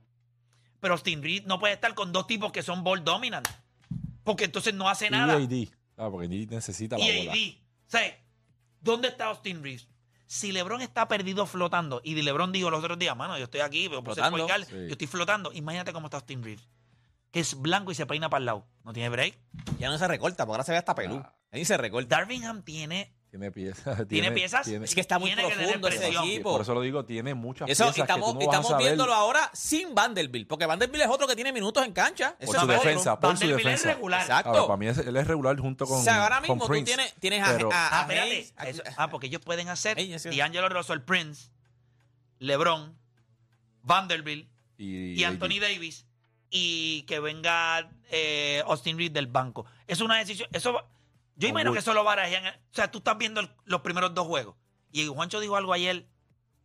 Pero 0.79 0.93
Austin 0.95 1.21
Reeves 1.21 1.45
no 1.45 1.59
puede 1.59 1.73
estar 1.75 1.93
con 1.93 2.11
dos 2.11 2.25
tipos 2.25 2.51
que 2.51 2.63
son 2.63 2.83
ball 2.83 3.03
dominant, 3.03 3.47
porque 4.23 4.45
entonces 4.45 4.73
no 4.73 4.89
hace 4.89 5.07
Y 5.07 5.09
nada. 5.11 5.33
AD. 5.35 5.67
Ah, 5.97 6.09
porque 6.09 6.25
AD 6.27 6.49
necesita 6.55 6.97
la 6.97 7.05
Y 7.05 7.17
bola. 7.19 7.31
AD. 7.33 7.37
O 7.87 7.89
sea, 7.91 8.19
¿dónde 8.81 9.09
está 9.09 9.25
Austin 9.25 9.61
Reeves? 9.61 9.87
Si 10.31 10.51
LeBron 10.51 10.79
está 10.81 11.07
perdido 11.07 11.47
flotando, 11.47 12.01
y 12.03 12.13
LeBron 12.21 12.51
dijo 12.51 12.69
los 12.69 12.83
otros 12.83 12.99
días, 12.99 13.17
mano, 13.17 13.35
yo 13.39 13.45
estoy 13.45 13.61
aquí, 13.61 13.89
pero 13.89 14.03
por 14.03 14.13
ser 14.13 14.25
Flotando, 14.25 14.67
sí. 14.67 14.75
yo 14.75 14.91
estoy 14.91 15.07
flotando. 15.07 15.51
Imagínate 15.53 15.91
cómo 15.91 16.05
está 16.05 16.17
Austin 16.17 16.43
Reeves. 16.43 16.69
Que 17.31 17.39
es 17.39 17.59
blanco 17.59 17.91
y 17.91 17.95
se 17.95 18.05
peina 18.05 18.29
para 18.29 18.37
el 18.37 18.45
lado. 18.45 18.67
No 18.83 18.93
tiene 18.93 19.09
break. 19.09 19.39
Ya 19.79 19.89
no 19.89 19.97
se 19.97 20.07
recorta, 20.07 20.45
porque 20.45 20.53
ahora 20.53 20.63
se 20.63 20.71
ve 20.71 20.77
hasta 20.77 20.93
pelú. 20.93 21.15
Ah. 21.25 21.33
Ahí 21.51 21.65
se 21.65 21.77
recorta. 21.77 22.15
Darvingham 22.15 22.61
tiene, 22.61 23.11
Tiene 23.29 23.51
piezas. 23.51 24.07
¿Tiene 24.07 24.31
piezas? 24.31 24.65
tiene- 24.65 24.85
Es 24.85 24.95
que 24.95 25.01
está 25.01 25.19
muy 25.19 25.29
Tiene 25.33 25.43
profundo 25.53 25.87
ese 25.87 26.07
equipo. 26.07 26.51
Por 26.53 26.61
eso 26.61 26.73
lo 26.73 26.81
digo, 26.81 27.05
tiene 27.05 27.35
muchas 27.35 27.69
Eso, 27.69 27.83
piezas 27.83 27.97
y 27.97 28.01
estamos, 28.01 28.29
que 28.29 28.33
tú 28.33 28.39
no 28.39 28.43
y 28.43 28.47
vas 28.47 28.55
a 28.55 28.59
estamos 28.59 28.71
saber 28.71 28.85
viéndolo 28.87 29.13
ahora 29.13 29.51
sin 29.53 29.93
Vanderbilt, 29.93 30.47
porque 30.47 30.65
Vanderbilt 30.65 31.03
es 31.03 31.09
otro 31.09 31.27
que 31.27 31.35
tiene 31.35 31.53
minutos 31.53 31.85
en 31.85 31.93
cancha. 31.93 32.35
Por 32.43 32.55
es 32.55 32.61
su 32.61 32.67
defensa, 32.67 33.19
por 33.19 33.29
su 33.37 33.41
Vanderbilt 33.41 33.59
es 33.59 33.63
defensa. 33.65 33.93
regular. 33.93 34.21
Exacto. 34.21 34.49
Ahora, 34.49 34.61
para 34.67 34.77
mí 34.77 34.87
es- 34.87 34.97
él 34.97 35.15
es 35.15 35.27
regular 35.27 35.59
junto 35.59 35.85
con 35.85 35.99
o 35.99 36.03
sea, 36.03 36.23
ahora 36.23 36.41
mismo 36.41 36.57
tú 36.57 36.67
Prince. 36.67 36.85
tienes, 36.95 37.13
tienes 37.19 37.43
a, 37.47 37.51
Pero- 37.55 37.71
a- 37.71 37.87
Ah, 37.87 37.99
a 37.99 38.01
espérate. 38.01 38.31
Hayes, 38.31 38.53
a- 38.57 38.67
Eso- 38.69 38.83
ah, 38.97 39.09
porque 39.11 39.27
ellos 39.27 39.41
pueden 39.45 39.69
hacer 39.69 39.95
D'Angelo 40.35 40.69
Russell, 40.69 40.99
Prince, 41.01 41.49
LeBron, 42.39 42.97
Vanderbilt 43.83 44.47
y, 44.77 45.13
y 45.19 45.23
Anthony 45.23 45.59
Davis 45.61 46.05
y 46.49 47.03
que 47.03 47.19
venga 47.19 47.89
eh, 48.11 48.63
Austin 48.65 48.97
Reed 48.97 49.11
del 49.11 49.27
banco. 49.27 49.65
Es 49.85 50.01
una 50.01 50.17
decisión. 50.17 50.49
Eso, 50.51 50.73
va- 50.73 50.85
yo 51.39 51.47
Con 51.47 51.49
imagino 51.49 51.73
que 51.73 51.79
eso 51.79 51.93
lo 51.93 52.03
barajean. 52.03 52.45
O 52.47 52.73
sea, 52.73 52.91
tú 52.91 52.99
estás 52.99 53.17
viendo 53.17 53.39
el- 53.41 53.49
los 53.65 53.81
primeros 53.81 54.13
dos 54.13 54.27
juegos. 54.27 54.55
Y 54.91 55.07
Juancho 55.07 55.39
dijo 55.39 55.55
algo 55.55 55.73
ayer 55.73 56.07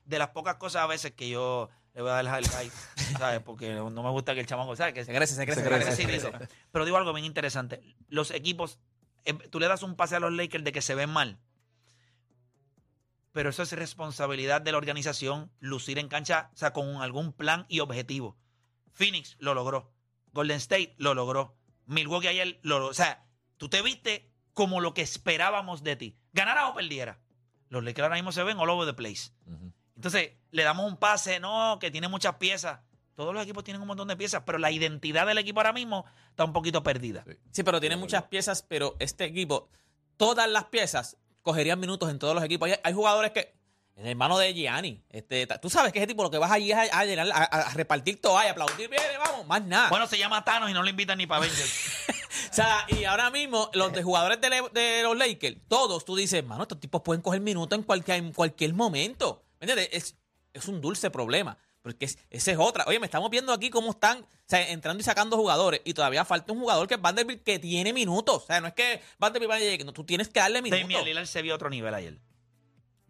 de 0.04 0.18
las 0.18 0.28
pocas 0.30 0.56
cosas 0.56 0.82
a 0.82 0.86
veces 0.86 1.12
que 1.12 1.28
yo 1.30 1.70
le 1.94 2.02
voy 2.02 2.10
a 2.10 2.22
dar 2.22 2.24
el 2.42 2.50
like, 2.50 2.72
¿sabes? 3.18 3.40
Porque 3.40 3.72
no 3.72 3.90
me 3.90 4.10
gusta 4.10 4.34
que 4.34 4.40
el 4.40 4.46
chamaco, 4.46 4.74
¿sabes? 4.76 4.92
Que 4.94 5.04
Se 5.04 5.14
crece, 5.14 5.34
se 5.34 5.46
crece, 5.46 5.60
Se 5.62 5.68
se 5.68 5.74
crece, 5.74 5.90
se 5.90 5.96
se 6.20 6.30
crece. 6.30 6.48
Pero 6.72 6.84
digo 6.84 6.96
algo 6.96 7.12
bien 7.14 7.24
interesante. 7.24 7.82
Los 8.08 8.30
equipos, 8.32 8.78
eh, 9.24 9.32
tú 9.34 9.60
le 9.60 9.68
das 9.68 9.82
un 9.82 9.94
pase 9.96 10.16
a 10.16 10.20
los 10.20 10.32
Lakers 10.32 10.64
de 10.64 10.72
que 10.72 10.82
se 10.82 10.94
ven 10.94 11.10
mal. 11.10 11.38
Pero 13.32 13.50
eso 13.50 13.62
es 13.62 13.72
responsabilidad 13.72 14.60
de 14.60 14.72
la 14.72 14.78
organización, 14.78 15.50
lucir 15.58 15.98
en 15.98 16.08
cancha, 16.08 16.50
o 16.54 16.56
sea, 16.56 16.72
con 16.72 16.96
algún 17.02 17.32
plan 17.32 17.66
y 17.68 17.80
objetivo. 17.80 18.36
Phoenix 18.92 19.36
lo 19.40 19.54
logró. 19.54 19.92
Golden 20.32 20.56
State 20.58 20.94
lo 20.98 21.14
logró. 21.14 21.56
Milwaukee 21.86 22.28
ayer 22.28 22.60
lo 22.62 22.78
logró. 22.78 22.90
O 22.90 22.94
sea, 22.94 23.24
tú 23.56 23.68
te 23.68 23.82
viste 23.82 24.30
como 24.54 24.80
lo 24.80 24.94
que 24.94 25.02
esperábamos 25.02 25.82
de 25.82 25.96
ti. 25.96 26.16
Ganara 26.32 26.68
o 26.68 26.74
perdiera. 26.74 27.18
Los 27.68 27.84
Lakers 27.84 28.04
ahora 28.04 28.14
mismo 28.14 28.32
se 28.32 28.42
ven 28.42 28.58
all 28.58 28.70
over 28.70 28.86
the 28.86 28.94
place. 28.94 29.30
Ujú. 29.46 29.72
Entonces, 29.96 30.32
le 30.50 30.62
damos 30.62 30.86
un 30.86 30.96
pase, 30.96 31.40
no, 31.40 31.78
que 31.80 31.90
tiene 31.90 32.08
muchas 32.08 32.36
piezas. 32.36 32.80
Todos 33.14 33.32
los 33.32 33.42
equipos 33.42 33.62
tienen 33.62 33.80
un 33.80 33.88
montón 33.88 34.08
de 34.08 34.16
piezas, 34.16 34.42
pero 34.44 34.58
la 34.58 34.70
identidad 34.70 35.26
del 35.26 35.38
equipo 35.38 35.60
ahora 35.60 35.72
mismo 35.72 36.04
está 36.30 36.44
un 36.44 36.52
poquito 36.52 36.82
perdida. 36.82 37.24
Sí. 37.26 37.36
Sí, 37.52 37.62
pero 37.62 37.80
tiene 37.80 37.96
muchas 37.96 38.24
piezas, 38.24 38.62
pero 38.62 38.96
este 38.98 39.24
equipo, 39.24 39.68
todas 40.16 40.48
las 40.48 40.64
piezas 40.64 41.16
cogerían 41.42 41.78
minutos 41.78 42.10
en 42.10 42.18
todos 42.18 42.34
los 42.34 42.42
equipos. 42.42 42.68
Hay, 42.68 42.76
hay 42.82 42.92
jugadores 42.92 43.30
que, 43.30 43.54
el 43.96 44.06
hermano 44.08 44.36
de 44.38 44.52
Gianni, 44.52 45.04
este, 45.10 45.46
tú 45.62 45.70
sabes 45.70 45.92
que 45.92 46.00
ese 46.00 46.08
tipo 46.08 46.24
lo 46.24 46.30
que 46.30 46.38
vas 46.38 46.50
allí 46.50 46.72
es 46.72 46.76
a, 46.76 46.98
a 46.98 47.04
llenar, 47.04 47.30
a, 47.32 47.44
a 47.44 47.74
repartir 47.74 48.20
toalla, 48.20 48.50
aplaudir, 48.50 48.88
viene, 48.88 49.16
vamos, 49.18 49.46
más 49.46 49.62
nada. 49.62 49.88
Bueno, 49.90 50.08
se 50.08 50.18
llama 50.18 50.44
Thanos 50.44 50.68
y 50.70 50.72
no 50.72 50.82
lo 50.82 50.88
invitan 50.88 51.18
ni 51.18 51.26
para 51.26 51.44
Avengers. 51.44 52.06
O 52.54 52.56
sea, 52.56 52.86
y 52.88 53.02
ahora 53.02 53.30
mismo, 53.32 53.68
los 53.74 53.92
de 53.92 54.04
jugadores 54.04 54.40
de, 54.40 54.48
le- 54.48 54.68
de 54.72 55.02
los 55.02 55.16
Lakers, 55.18 55.56
todos, 55.66 56.04
tú 56.04 56.14
dices, 56.14 56.44
mano, 56.44 56.62
estos 56.62 56.78
tipos 56.78 57.02
pueden 57.02 57.20
coger 57.20 57.40
minutos 57.40 57.76
en 57.76 57.82
cualquier, 57.84 58.18
en 58.18 58.32
cualquier 58.32 58.72
momento. 58.74 59.42
¿Me 59.60 59.64
entiendes? 59.66 59.88
Es, 59.92 60.16
es 60.52 60.68
un 60.68 60.80
dulce 60.80 61.10
problema. 61.10 61.58
Porque 61.82 62.04
es- 62.04 62.16
esa 62.30 62.52
es 62.52 62.58
otra. 62.58 62.84
Oye, 62.86 63.00
me 63.00 63.06
estamos 63.06 63.28
viendo 63.28 63.52
aquí 63.52 63.70
cómo 63.70 63.90
están 63.90 64.20
o 64.20 64.26
sea, 64.46 64.70
entrando 64.70 65.00
y 65.00 65.04
sacando 65.04 65.36
jugadores. 65.36 65.80
Y 65.84 65.94
todavía 65.94 66.24
falta 66.24 66.52
un 66.52 66.60
jugador 66.60 66.86
que 66.86 66.94
es 66.94 67.00
Vanderbilt 67.02 67.42
que 67.42 67.58
tiene 67.58 67.92
minutos. 67.92 68.44
O 68.44 68.46
sea, 68.46 68.60
no 68.60 68.68
es 68.68 68.74
que 68.74 69.02
Vanderbilt 69.18 69.48
vaya 69.50 69.66
a 69.66 69.70
llegar, 69.70 69.86
no, 69.86 69.92
tú 69.92 70.04
tienes 70.04 70.28
que 70.28 70.38
darle 70.38 70.62
minutos. 70.62 70.80
Damian 70.80 71.04
Lillard 71.04 71.26
se 71.26 71.42
vio 71.42 71.54
a 71.54 71.56
otro 71.56 71.70
nivel 71.70 71.92
ayer. 71.92 72.20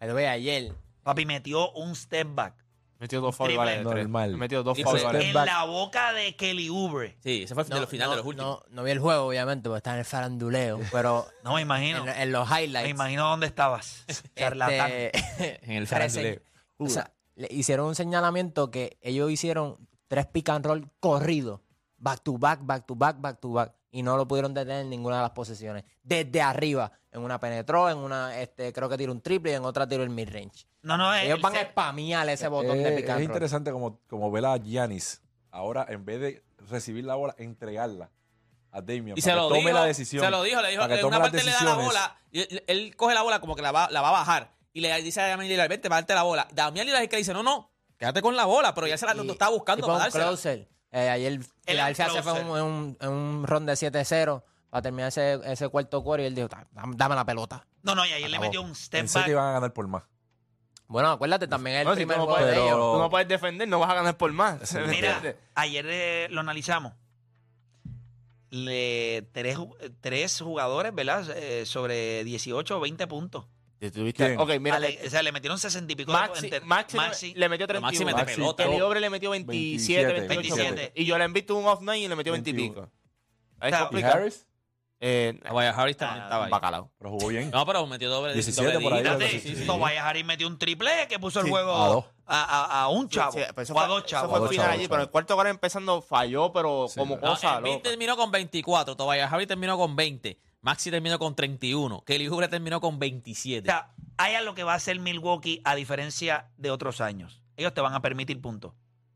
Lo 0.01 0.15
ve 0.15 0.27
ayer. 0.27 0.73
Papi 1.03 1.27
metió 1.27 1.71
un 1.73 1.95
step 1.95 2.29
back 2.35 2.64
Metió 3.05 3.21
dos 3.21 3.37
foul 3.37 3.49
Triple. 3.51 3.65
goals 3.67 3.85
de 3.85 3.91
tres. 3.91 4.05
Normal. 4.05 4.37
Metió 4.39 4.63
dos 4.63 4.79
Y 4.79 4.83
foul 4.83 4.99
fue- 4.99 5.13
goals. 5.13 5.25
en 5.27 5.35
la 5.35 5.65
boca 5.65 6.15
de 6.15 6.35
Kelly 6.37 6.71
Oubre. 6.71 7.19
Sí, 7.23 7.43
ese 7.43 7.53
fue 7.53 7.65
el 7.65 7.69
de 7.69 7.81
los 7.81 7.89
finales 7.91 8.13
de 8.13 8.17
los 8.17 8.25
últimos. 8.27 8.61
No, 8.71 8.77
no 8.77 8.83
vi 8.83 8.93
el 8.93 8.99
juego, 8.99 9.27
obviamente, 9.27 9.69
porque 9.69 9.77
estaba 9.77 9.97
en 9.97 10.01
el 10.01 10.07
faranduleo, 10.07 10.79
pero 10.91 11.27
No 11.45 11.53
me 11.53 11.61
imagino. 11.61 11.99
en, 11.99 12.09
en 12.09 12.33
los 12.33 12.49
highlights. 12.49 12.85
Me 12.85 12.89
imagino 12.89 13.29
dónde 13.29 13.47
estabas. 13.47 14.07
Charlatán. 14.37 14.91
este, 14.91 15.61
En 15.71 15.73
el 15.73 15.87
faranduleo. 15.87 16.41
o 16.79 16.89
sea, 16.89 17.13
le 17.35 17.47
hicieron 17.51 17.89
un 17.89 17.95
señalamiento 17.95 18.71
que 18.71 18.97
ellos 19.03 19.31
hicieron 19.31 19.87
tres 20.09 20.25
pick 20.29 20.49
and 20.49 20.65
roll 20.65 20.91
corridos, 20.99 21.61
back 21.99 22.23
to 22.23 22.39
back, 22.39 22.61
back 22.63 22.87
to 22.87 22.95
back, 22.95 23.21
back 23.21 23.39
to 23.39 23.51
back. 23.53 23.75
y 23.91 24.03
no 24.03 24.17
lo 24.17 24.27
pudieron 24.27 24.55
detener 24.55 24.81
en 24.81 24.89
ninguna 24.89 25.17
de 25.17 25.23
las 25.23 25.31
posesiones. 25.33 25.85
Desde 26.03 26.41
arriba, 26.41 26.91
en 27.13 27.21
una 27.21 27.39
penetró, 27.39 27.91
en 27.91 27.99
una 27.99 28.41
este 28.41 28.73
creo 28.73 28.89
que 28.89 28.97
tiró 28.97 29.13
un 29.13 29.21
triple 29.21 29.53
y 29.53 29.55
en 29.57 29.65
otra 29.67 29.87
tiró 29.87 30.03
el 30.03 30.11
mid-range. 30.11 30.67
No, 30.85 30.97
no, 30.97 31.13
Ellos 31.15 31.41
van 31.41 31.53
se- 31.55 31.59
a 31.61 31.71
spamear 31.71 32.29
ese 32.29 32.47
botón 32.49 32.77
Eh, 32.79 32.83
de 32.83 32.89
es 32.91 32.97
pick 33.01 33.09
and 33.09 33.15
roll. 33.19 33.25
interesante 33.25 33.73
como, 33.73 33.99
como 34.09 34.31
ver 34.31 34.45
a 34.47 34.57
Giannis 34.59 35.23
ahora 35.51 35.87
en 35.89 36.05
vez 36.05 36.21
de 36.21 36.45
recibir 36.71 37.05
la 37.05 37.15
bola, 37.17 37.35
entregarla 37.39 38.11
a 38.71 38.81
Damian 38.81 39.17
Y 39.17 39.21
para 39.21 39.23
se 39.23 39.31
que 39.31 39.37
lo 39.37 39.49
tome 39.49 39.61
dijo, 39.61 39.73
la 39.73 39.85
decisión. 39.87 40.25
se 40.25 40.31
lo 40.31 40.43
dijo, 40.43 40.61
le 40.63 40.69
dijo, 40.71 40.83
para 40.83 40.97
que 40.97 41.05
una 41.05 41.19
las 41.19 41.31
parte 41.31 41.45
le 41.45 41.51
da 41.53 41.65
la 41.65 41.75
bola, 41.75 42.17
y 42.33 42.47
él, 42.67 42.95
coge 42.97 43.15
la 43.15 43.23
bola 43.23 43.41
como 43.41 43.55
que 43.57 43.63
la 43.63 43.73
va, 43.73 43.89
la 43.91 44.01
va 44.03 44.09
a 44.09 44.13
bajar, 44.13 44.53
y 44.73 44.81
le 44.81 45.03
dice 45.03 45.21
a 45.21 45.29
Damián 45.29 45.49
Lillard, 45.49 45.69
vente, 45.69 45.89
para 45.89 46.01
darte 46.03 46.15
la 46.15 46.23
bola. 46.25 46.47
Damián 46.53 46.87
Lillard 46.87 47.01
es 47.03 47.05
el 47.05 47.09
que 47.09 47.17
dice, 47.19 47.33
no, 47.33 47.43
no, 47.43 47.71
quédate 47.97 48.21
con 48.21 48.37
la 48.37 48.45
bola, 48.45 48.75
pero 48.75 48.87
ya 48.87 48.99
se 48.99 49.07
la 49.07 49.15
Y- 49.15 49.31
estaba 49.31 49.53
buscando 49.53 49.81
y 49.81 49.85
fue 49.85 49.93
para 49.95 50.05
dársela. 50.05 50.27
closer. 50.27 50.69
Eh, 50.91 51.09
ayer 51.09 51.41
Filadelfia 51.67 52.07
se 52.11 52.23
fue 52.23 52.33
closer. 52.33 52.43
en 52.43 52.51
un, 52.51 52.97
un, 53.01 53.09
un 53.09 53.47
ron 53.47 53.65
de 53.67 53.73
7-0 53.75 54.43
para 54.71 54.83
terminar 54.83 55.09
ese, 55.09 55.41
ese 55.45 55.69
cuarto 55.69 56.03
quarter 56.03 56.25
y 56.25 56.27
él 56.27 56.35
dijo, 56.35 56.49
"Da- 56.49 56.67
dame 56.73 57.15
la 57.15 57.25
pelota. 57.25 57.65
No, 57.83 57.95
no, 57.95 58.05
y 58.07 58.13
ayer 58.13 58.29
le 58.29 58.37
Acabó. 58.37 58.47
metió 58.49 58.63
un 58.63 58.75
step 58.75 59.01
Pensé 59.01 59.23
que 59.25 59.31
iban 59.31 59.47
a 59.49 59.53
ganar 59.53 59.73
por 59.73 59.87
más. 59.87 60.03
Bueno, 60.87 61.11
acuérdate, 61.13 61.49
también 61.49 61.77
es 61.77 61.83
el 61.83 61.87
No, 61.89 61.95
si 61.95 62.01
tú 62.03 62.07
primer 62.09 62.17
no, 62.19 62.25
juego 62.25 62.39
puedes, 62.41 62.55
de 62.57 62.63
ellos. 62.63 62.77
Tú 62.95 62.99
no 62.99 63.11
puedes 63.11 63.29
defender, 63.29 63.67
no 63.69 63.79
vas 63.79 63.91
a 63.91 63.95
ganar 63.95 64.17
por 64.17 64.33
más. 64.33 64.73
¿me 64.75 64.87
Mira, 64.87 65.15
entiendes? 65.17 65.37
ayer 65.55 65.87
eh, 65.89 66.29
lo 66.31 66.41
analizamos. 66.41 66.93
Le, 68.51 69.23
tres, 69.33 69.59
ju- 69.59 69.75
tres 70.01 70.41
jugadores, 70.41 70.95
¿verdad? 70.95 71.29
Eh, 71.37 71.67
sobre 71.67 72.23
18 72.23 72.77
o 72.77 72.81
20 72.81 73.07
puntos. 73.09 73.47
Si 73.81 73.91
tuviste-. 73.91 74.37
Ok, 74.39 74.51
mira, 74.61 74.77
Ale- 74.77 75.01
o 75.05 75.11
sea, 75.11 75.23
le 75.23 75.33
metieron 75.33 75.59
60 75.59 75.93
y 75.93 75.97
pico 75.97 76.13
de 76.13 76.19
Maxi, 76.19 76.47
enter- 76.47 76.63
Maxi, 76.63 76.97
Maxi. 76.97 77.35
le 77.35 77.49
metió 77.49 77.67
Pero 77.67 77.81
31. 77.81 77.83
Maxi 77.83 78.05
mete 78.25 78.33
pelota. 78.37 78.65
Kelly 78.65 78.81
Oubre 78.81 79.01
le 79.01 79.11
metió 79.11 79.31
27, 79.31 80.05
28 80.05 80.29
27. 80.29 80.69
puntos. 80.69 80.91
Y 80.95 81.09
Joel 81.11 81.23
Embiid 81.23 81.47
tuvo 81.47 81.59
un 81.59 81.67
off 81.67 81.81
night 81.83 82.05
y 82.05 82.09
le 82.09 82.15
metió 82.17 82.33
20 82.33 82.51
y 82.51 82.53
21. 82.53 82.75
pico. 82.87 82.93
Ahí 83.59 83.73
O 83.73 83.75
sea, 83.75 83.79
¿Y 83.81 83.83
complicado. 83.89 84.15
Harris? 84.15 84.47
Eh, 85.07 85.39
Tobias 85.47 85.77
Harris 85.77 85.99
también 85.99 86.23
Ah, 86.23 86.25
estaba 86.25 86.45
ahí. 86.47 86.51
bacalao. 86.51 86.91
Pero 86.97 87.11
jugó 87.11 87.29
bien. 87.29 87.51
No, 87.51 87.67
pero 87.67 87.87
metió 87.87 88.09
doble 88.09 88.33
17 88.33 88.73
doble 88.73 88.83
por 88.83 88.95
ahí, 88.95 89.03
Fíjate, 89.03 89.29
sí, 89.41 89.55
sí. 89.57 89.67
Tobias 89.67 90.03
Harris 90.03 90.25
metió 90.25 90.47
un 90.47 90.59
triple 90.59 90.91
que 91.11 91.19
puso 91.19 91.41
el 91.41 91.51
juego 91.51 91.77
a 91.77 91.89
dos. 91.89 92.05
a, 92.27 92.43
a- 92.43 92.83
a 92.85 92.89
un 92.89 93.09
chavo. 93.11 93.33
Sí, 93.33 93.41
pues 93.55 93.69
eso 93.69 93.75
o 93.75 93.81
a 93.81 93.83
fue- 93.83 93.89
dos 93.91 93.99
Eso 93.99 94.07
chavos. 94.09 94.31
fue 94.31 94.39
A 94.39 94.43
el 94.45 94.49
final 94.49 94.71
allí, 94.71 94.89
pero 94.89 95.03
el 95.03 95.11
cuarto 95.11 95.35
cuarto 95.35 95.51
empezando 95.51 96.01
falló, 96.01 96.53
pero 96.55 96.87
Sí, 96.89 96.99
como 96.99 97.17
¿verdad? 97.17 97.29
cosa 97.31 97.61
No, 97.61 97.79
terminó 97.81 98.17
con 98.17 98.31
24, 98.31 98.97
Tobias 98.97 99.31
Harris 99.31 99.47
terminó 99.47 99.77
con 99.77 99.95
20, 99.95 100.41
Maxi 100.63 100.91
terminó 100.91 101.19
con 101.19 101.35
31, 101.35 102.03
Kelly 102.07 102.27
Oubre 102.29 102.49
terminó 102.49 102.81
con 102.81 102.95
O 102.95 102.99
27. 102.99 103.67
sea, 103.69 103.91
hay 104.17 104.37
algo 104.37 104.55
que 104.55 104.65
va 104.65 104.73
a 104.73 104.77
hacer 104.77 104.99
Milwaukee 105.01 105.61
a 105.65 105.75
diferencia 105.75 106.49
de 106.57 106.71
otros 106.71 107.03
años. 107.03 107.43
Ellos 107.59 107.75
te 107.75 107.83
van 107.83 107.93
a 107.93 108.01
permitir 108.01 108.41
puntos. 108.41 108.73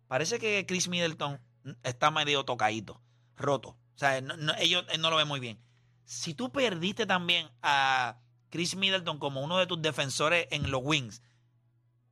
Parece 0.06 0.38
que 0.38 0.66
Chris 0.66 0.88
Middleton 0.88 1.40
está 1.82 2.10
medio 2.10 2.44
tocadito, 2.44 3.00
roto. 3.36 3.70
O 3.70 3.98
sea, 3.98 4.20
no- 4.20 4.36
no- 4.36 4.54
ellos 4.58 4.84
no 4.98 5.08
lo 5.08 5.16
ven 5.16 5.26
muy 5.26 5.40
bien. 5.40 5.58
Si 6.08 6.32
tú 6.32 6.50
perdiste 6.50 7.04
también 7.04 7.50
a 7.60 8.16
Chris 8.48 8.74
Middleton 8.76 9.18
como 9.18 9.42
uno 9.42 9.58
de 9.58 9.66
tus 9.66 9.82
defensores 9.82 10.48
en 10.50 10.70
los 10.70 10.80
wings, 10.82 11.20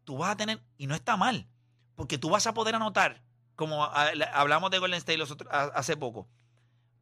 tú 0.05 0.19
vas 0.19 0.33
a 0.33 0.37
tener, 0.37 0.63
y 0.77 0.87
no 0.87 0.95
está 0.95 1.17
mal, 1.17 1.49
porque 1.95 2.19
tú 2.19 2.29
vas 2.29 2.47
a 2.47 2.53
poder 2.53 2.75
anotar, 2.75 3.23
como 3.55 3.83
hablamos 3.87 4.71
de 4.71 4.79
Golden 4.81 4.99
State 4.99 5.17
los 5.17 5.31
otros- 5.31 5.51
hace 5.51 5.97
poco, 5.97 6.29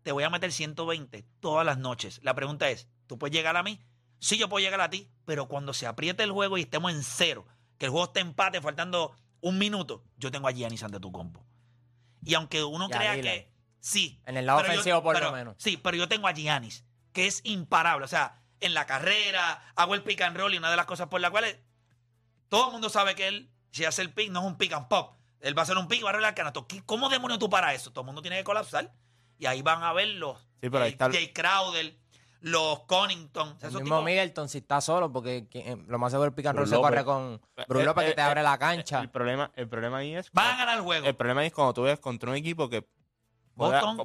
te 0.04 0.12
voy 0.12 0.22
a 0.22 0.30
meter 0.30 0.52
120 0.52 1.26
todas 1.40 1.66
las 1.66 1.78
noches. 1.78 2.20
La 2.22 2.32
pregunta 2.34 2.70
es, 2.70 2.86
¿tú 3.08 3.18
puedes 3.18 3.34
llegar 3.34 3.56
a 3.56 3.64
mí? 3.64 3.80
Sí, 4.20 4.38
yo 4.38 4.48
puedo 4.48 4.64
llegar 4.64 4.80
a 4.80 4.88
ti, 4.88 5.10
pero 5.24 5.48
cuando 5.48 5.72
se 5.74 5.88
apriete 5.88 6.22
el 6.22 6.30
juego 6.30 6.58
y 6.58 6.62
estemos 6.62 6.92
en 6.92 7.02
cero, 7.02 7.44
que 7.76 7.86
el 7.86 7.90
juego 7.90 8.06
esté 8.06 8.20
empate 8.20 8.60
faltando 8.60 9.16
un 9.40 9.58
minuto, 9.58 10.04
yo 10.16 10.30
tengo 10.30 10.46
a 10.46 10.52
Giannis 10.52 10.84
ante 10.84 11.00
tu 11.00 11.10
compo. 11.10 11.44
Y 12.22 12.34
aunque 12.34 12.62
uno 12.62 12.88
crea 12.98 13.14
que 13.20 13.50
sí. 13.84 14.20
En 14.26 14.36
el 14.36 14.46
lado 14.46 14.60
pero 14.60 14.72
yo- 14.72 14.80
ofensivo, 14.80 15.02
por 15.02 15.14
pero- 15.14 15.26
lo 15.26 15.32
menos. 15.32 15.56
Sí, 15.58 15.76
pero 15.76 15.96
yo 15.96 16.08
tengo 16.08 16.26
a 16.28 16.32
Giannis, 16.32 16.84
que 17.12 17.26
es 17.26 17.40
imparable. 17.44 18.04
O 18.04 18.08
sea, 18.08 18.40
en 18.60 18.72
la 18.74 18.86
carrera, 18.86 19.60
hago 19.76 19.94
el 19.94 20.02
pick 20.02 20.22
and 20.22 20.36
roll 20.36 20.54
y 20.54 20.58
una 20.58 20.70
de 20.70 20.76
las 20.76 20.86
cosas 20.86 21.08
por 21.08 21.20
las 21.20 21.30
cuales 21.30 21.58
todo 22.48 22.66
el 22.66 22.72
mundo 22.72 22.88
sabe 22.88 23.14
que 23.14 23.28
él, 23.28 23.50
si 23.72 23.84
hace 23.84 24.02
el 24.02 24.12
pick, 24.12 24.30
no 24.30 24.40
es 24.40 24.46
un 24.46 24.56
pick 24.56 24.72
and 24.72 24.88
pop. 24.88 25.16
Él 25.40 25.56
va 25.56 25.62
a 25.62 25.64
hacer 25.64 25.76
un 25.76 25.88
pick 25.88 26.00
y 26.00 26.02
va 26.02 26.08
a 26.08 26.12
arreglar 26.12 26.30
el 26.30 26.34
canasto. 26.36 26.66
¿Qué- 26.66 26.82
¿Cómo 26.86 27.08
demonios 27.10 27.38
tú 27.38 27.50
para 27.50 27.74
eso? 27.74 27.90
Todo 27.92 28.00
el 28.02 28.06
mundo 28.06 28.22
tiene 28.22 28.38
que 28.38 28.44
colapsar. 28.44 28.92
Y 29.38 29.46
ahí 29.46 29.60
van 29.62 29.82
a 29.82 29.92
ver 29.92 30.08
los 30.08 30.38
Sí, 30.62 30.70
pero 30.70 30.84
ahí 30.84 30.90
eh, 30.90 30.92
está- 30.92 31.10
Jay 31.10 31.32
Crowder, 31.32 31.98
los 32.40 32.80
Connington. 32.84 33.56
El 33.60 33.68
mismo 33.72 33.80
tipos- 33.80 34.04
Middleton 34.04 34.48
si 34.48 34.58
está 34.58 34.80
solo, 34.80 35.12
porque 35.12 35.46
quien- 35.50 35.84
lo 35.88 35.98
más 35.98 36.12
seguro 36.12 36.28
el 36.28 36.34
pick 36.34 36.46
and 36.46 36.58
roll 36.58 36.68
se 36.68 36.76
corre 36.76 37.04
con 37.04 37.40
Eh, 37.56 37.64
Brook 37.68 37.84
López 37.84 38.04
eh, 38.04 38.08
que 38.08 38.14
te 38.14 38.20
eh, 38.20 38.24
abre 38.24 38.42
la 38.42 38.56
cancha. 38.58 39.00
El 39.00 39.10
problema, 39.10 39.50
el 39.54 39.68
problema 39.68 39.98
ahí 39.98 40.14
es. 40.14 40.30
Van 40.32 40.54
a 40.54 40.56
ganar 40.56 40.76
el 40.78 40.82
juego. 40.84 41.06
El 41.06 41.16
problema 41.16 41.40
ahí 41.42 41.48
es 41.48 41.52
cuando 41.52 41.74
tú 41.74 41.82
ves 41.82 41.98
contra 41.98 42.30
un 42.30 42.36
equipo 42.36 42.68
que 42.70 42.86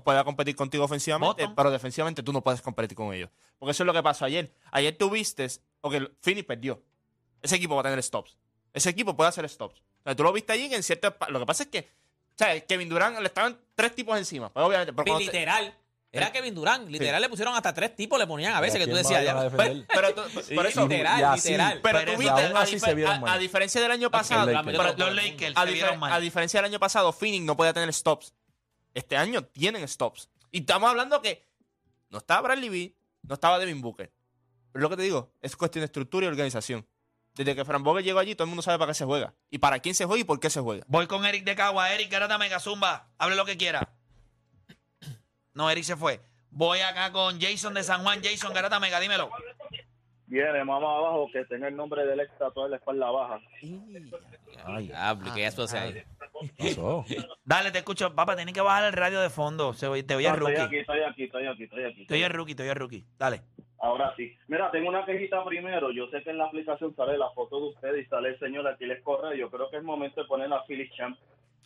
pueda, 0.04 0.24
competir 0.24 0.56
contigo 0.56 0.84
ofensivamente, 0.84 1.42
Boston. 1.44 1.56
pero 1.56 1.72
defensivamente 1.72 2.24
tú 2.24 2.32
no 2.34 2.42
puedes 2.42 2.62
competir 2.62 2.96
con 2.96 3.14
ellos. 3.14 3.30
Porque 3.58 3.72
eso 3.72 3.84
es 3.84 3.88
lo 3.88 3.94
que 3.94 4.04
pasó 4.04 4.26
ayer. 4.26 4.54
Ayer 4.72 4.98
tú 4.98 5.10
viste, 5.10 5.48
ok, 5.82 5.96
Phoenix 6.22 6.46
perdió. 6.46 6.82
Ese 7.42 7.56
equipo 7.56 7.76
va 7.76 7.82
a 7.82 7.84
tener 7.84 8.02
stops. 8.04 8.38
Ese 8.74 8.90
equipo 8.90 9.16
puede 9.16 9.30
hacer 9.30 9.48
stops. 9.50 9.80
O 9.80 10.04
sea, 10.04 10.16
tú 10.16 10.24
lo 10.24 10.32
viste 10.32 10.54
allí 10.54 10.74
en 10.74 10.84
cierto... 10.84 11.16
Lo 11.30 11.40
que 11.40 11.46
pasa 11.46 11.64
es 11.64 11.70
que, 11.70 11.80
o 11.80 12.38
sea, 12.38 12.60
Kevin 12.62 12.88
Durant 12.90 13.18
le 13.20 13.26
estaban 13.28 13.58
tres 13.76 13.96
tipos 13.96 14.18
encima. 14.18 14.52
Pues 14.52 14.66
obviamente, 14.66 14.94
pero 14.94 15.18
literal. 15.20 15.74
Era 16.12 16.32
Kevin 16.32 16.56
Durant. 16.56 16.90
Literal 16.90 17.22
le 17.22 17.30
pusieron 17.30 17.54
hasta 17.56 17.72
tres 17.72 17.96
tipos, 17.96 18.18
le 18.18 18.26
ponían 18.26 18.56
a 18.56 18.60
veces 18.62 18.80
¿Y 18.80 18.82
a 18.82 18.86
que 18.86 18.92
tú 18.92 18.98
decías. 18.98 19.24
ya- 19.24 19.50
pero 19.94 20.14
tú- 20.16 20.42
Sí, 20.42 20.56
por 20.56 20.66
eso, 20.66 20.88
literal, 20.88 21.24
así- 21.26 21.50
literal. 21.50 21.80
pero 21.84 22.00
Pero 22.00 22.12
tú 22.14 22.18
viste, 22.18 22.34
a, 22.34 22.36
difer- 22.66 23.38
diferencia 23.40 23.82
del 23.82 23.92
año 23.92 24.10
pasado, 24.10 24.46
Lakers. 24.52 24.78
pero- 24.78 24.96
Los 24.98 25.16
Lakers 25.16 25.56
a, 25.56 25.66
difer- 25.68 26.12
a 26.12 26.20
diferencia 26.20 26.58
del 26.62 26.66
año 26.72 26.80
pasado, 26.80 27.14
Phoenix 27.14 27.46
no 27.46 27.56
podía 27.56 27.74
tener 27.74 27.94
stops. 27.94 28.34
Este 29.00 29.16
año 29.16 29.46
tienen 29.46 29.88
stops. 29.88 30.30
Y 30.52 30.60
estamos 30.60 30.90
hablando 30.90 31.22
que 31.22 31.48
no 32.10 32.18
estaba 32.18 32.42
Bradley 32.42 32.68
Beal, 32.68 32.94
no 33.22 33.36
estaba 33.36 33.58
Devin 33.58 33.80
Booker. 33.82 34.12
Pero 34.74 34.84
lo 34.84 34.90
que 34.90 34.98
te 34.98 35.04
digo, 35.04 35.32
es 35.42 35.56
cuestión 35.56 35.82
de 35.82 35.86
estructura 35.86 36.26
y 36.26 36.30
organización. 36.30 36.86
Desde 37.34 37.56
que 37.56 37.64
Fran 37.64 37.82
Vogel 37.82 38.04
llegó 38.04 38.20
allí, 38.20 38.36
todo 38.36 38.44
el 38.44 38.50
mundo 38.50 38.62
sabe 38.62 38.78
para 38.78 38.92
qué 38.92 38.96
se 38.96 39.06
juega. 39.06 39.34
Y 39.50 39.60
para 39.60 39.80
quién 39.80 39.96
se 39.96 40.04
juega 40.04 40.20
y 40.20 40.26
por 40.26 40.42
qué 40.42 40.50
se 40.50 40.60
juega. 40.60 40.84
Voy 40.90 41.08
con 41.08 41.26
Eric 41.26 41.46
de 41.46 41.56
Cagua. 41.56 41.94
Eric, 41.94 42.12
Garata 42.12 42.38
Mega 42.38 42.60
Zumba. 42.60 43.08
Hable 43.18 43.38
lo 43.38 43.46
que 43.46 43.56
quiera. 43.56 43.96
No, 45.54 45.70
Eric 45.70 45.86
se 45.86 45.96
fue. 45.96 46.22
Voy 46.52 46.80
acá 46.80 47.14
con 47.14 47.40
Jason 47.40 47.74
de 47.74 47.84
San 47.84 48.04
Juan. 48.04 48.22
Jason, 48.22 48.54
Garata 48.54 48.82
Mega, 48.82 49.00
dímelo. 49.00 49.30
Viene, 50.30 50.64
mamá 50.64 50.96
abajo, 50.96 51.28
que 51.34 51.44
tenga 51.46 51.68
el 51.68 51.76
nombre 51.76 52.06
del 52.06 52.20
ex 52.20 52.32
tatuado 52.38 52.66
en 52.68 52.72
la 52.72 52.78
espalda 52.78 53.10
baja. 53.10 53.40
Ay, 54.66 54.92
¿qué 55.34 55.46
eso 55.48 55.64
hace 55.64 55.78
ahí? 55.78 55.94
¿qué 56.56 56.70
pasó? 56.76 57.04
Dale, 57.44 57.72
te 57.72 57.80
escucho. 57.80 58.14
Papá, 58.14 58.36
tienes 58.36 58.54
que 58.54 58.62
bajar 58.62 58.84
el 58.86 58.94
radio 58.94 59.20
de 59.22 59.30
fondo. 59.32 59.74
Se 59.74 59.88
te 60.04 60.16
oye 60.16 60.28
No, 60.30 60.36
estoy 60.36 60.54
rookie. 60.56 60.62
aquí, 60.62 60.78
estoy 60.78 61.00
aquí, 61.02 61.24
estoy 61.24 61.48
aquí, 61.48 61.64
estoy 61.64 61.84
aquí. 61.84 62.06
Te 62.06 62.14
oye 62.14 62.30
rookie, 62.30 62.54
te 62.56 62.64
oye 62.64 62.74
rookie. 62.76 63.06
Dale. 63.18 63.42
Ahora 63.80 64.14
sí. 64.16 64.32
Mira, 64.48 64.70
tengo 64.72 64.90
una 64.90 65.04
quejita 65.04 65.44
primero. 65.46 65.92
Yo 65.92 66.08
sé 66.10 66.22
que 66.22 66.30
en 66.30 66.38
la 66.38 66.46
aplicación 66.46 66.96
sale 66.96 67.18
la 67.18 67.30
foto 67.32 67.60
de 67.60 67.68
usted 67.70 67.96
y 67.96 68.06
sale 68.06 68.30
el 68.30 68.40
señor 68.40 68.68
aquí 68.68 68.86
les 68.86 69.02
corre. 69.02 69.36
Yo 69.38 69.50
creo 69.50 69.70
que 69.72 69.78
es 69.78 69.84
momento 69.84 70.22
de 70.22 70.28
poner 70.28 70.50
la 70.50 70.64
Philly 70.66 70.90
Champ 70.96 71.18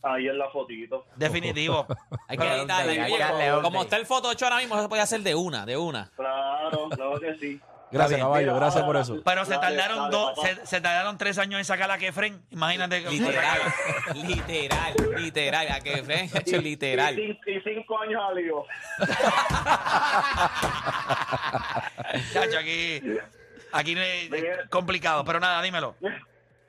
ahí 0.03 0.27
en 0.27 0.37
la 0.37 0.49
fotito. 0.51 1.05
Definitivo. 1.17 1.85
Hay 2.27 2.37
que 2.37 2.45
darle 2.65 3.61
como- 3.61 3.81
está 3.83 3.97
el 3.97 4.05
foto 4.05 4.31
hecho 4.31 4.45
ahora 4.45 4.57
mismo, 4.57 4.79
se 4.81 4.87
puede 4.87 5.01
hacer 5.01 5.21
de 5.21 5.35
una, 5.35 5.65
de 5.65 5.75
una. 5.75 6.09
Claro, 6.15 6.87
claro 6.89 7.19
que 7.19 7.35
sí. 7.35 7.59
Gracias, 7.93 8.17
bien. 8.17 8.25
caballo. 8.25 8.47
Mira, 8.47 8.59
Gracias 8.59 8.83
por 8.83 8.97
eso. 8.97 9.21
Pero 9.23 9.45
se 9.45 9.57
tardaron 9.57 9.97
dale, 9.97 10.11
dos, 10.11 10.41
se, 10.41 10.65
se 10.65 10.81
tardaron 10.81 11.17
tres 11.17 11.37
años 11.37 11.59
en 11.59 11.65
sacar 11.65 11.89
a 11.91 11.97
Kefren. 11.97 12.41
Imagínate. 12.51 13.03
que- 13.03 13.09
Literal, 13.09 13.59
literal, 14.13 14.93
literal. 15.17 15.67
A 15.71 15.79
que 15.81 16.01
ven, 16.01 16.29
hecho 16.35 16.57
literal. 16.61 17.17
Y, 17.17 17.29
cin- 17.29 17.39
y 17.47 17.61
cinco 17.61 17.97
años 17.99 18.21
al 18.29 18.35
lío. 18.35 18.65
Chacho, 22.33 22.57
aquí, 22.59 23.01
aquí 23.71 23.95
no 23.95 24.01
es- 24.01 24.31
es 24.31 24.69
complicado. 24.69 25.23
Pero 25.23 25.39
nada, 25.39 25.61
dímelo. 25.61 25.95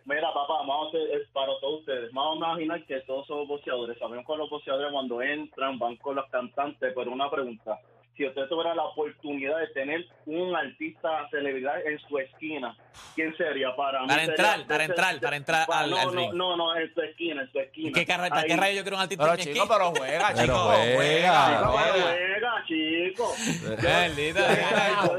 Mira, 0.06 0.28
papá, 0.34 0.54
vamos 0.58 0.86
a 0.86 0.88
hacer, 0.88 1.00
es 1.20 1.28
para 1.32 1.52
todos 1.60 1.80
ustedes. 1.80 2.12
Vamos 2.12 2.42
a 2.42 2.46
imaginar 2.60 2.84
que 2.84 3.00
todos 3.06 3.26
somos 3.26 3.48
boxeadores. 3.48 3.98
Sabemos 3.98 4.26
que 4.26 4.36
los 4.36 4.50
boxeadores 4.50 4.92
cuando 4.92 5.22
entran 5.22 5.78
van 5.78 5.96
con 5.96 6.16
los 6.16 6.28
cantantes, 6.30 6.92
pero 6.94 7.10
una 7.10 7.30
pregunta. 7.30 7.78
Si 8.16 8.24
usted 8.24 8.46
tuviera 8.48 8.74
la 8.76 8.84
oportunidad 8.84 9.58
de 9.58 9.66
tener 9.68 10.06
un 10.26 10.54
artista 10.54 11.28
celebridad 11.30 11.84
en 11.84 11.98
su 11.98 12.16
esquina, 12.18 12.76
¿quién 13.16 13.36
sería 13.36 13.74
para 13.74 14.02
mí? 14.02 14.06
Para 14.08 14.20
sería- 14.20 14.34
entrar, 14.54 14.66
para 14.68 14.84
entrar, 14.84 15.20
para 15.20 15.36
entrar 15.36 15.66
al- 15.72 15.90
no, 15.90 15.96
al 15.98 16.06
no, 16.06 16.12
ring. 16.20 16.32
No, 16.34 16.56
no, 16.56 16.76
en 16.76 16.94
su 16.94 17.00
esquina, 17.00 17.42
en 17.42 17.50
su 17.50 17.58
esquina. 17.58 17.90
¿Qué, 17.92 18.06
carra- 18.06 18.28
¿Para 18.28 18.44
qué 18.44 18.56
rayo 18.56 18.76
yo 18.76 18.82
quiero 18.82 18.96
un 18.98 19.02
artista 19.02 19.24
Pero 19.24 19.34
en 19.34 19.40
chico, 19.40 19.50
esquina? 19.64 19.74
pero 19.76 19.90
juega, 19.90 20.28
Pero 20.28 20.42
chico. 20.42 20.58
juega. 20.58 20.94
Juega. 20.94 21.66
juega, 21.66 22.64
chico. 22.68 23.34
Maldita 23.82 24.54
sea. 24.54 25.04
Yo, 25.06 25.18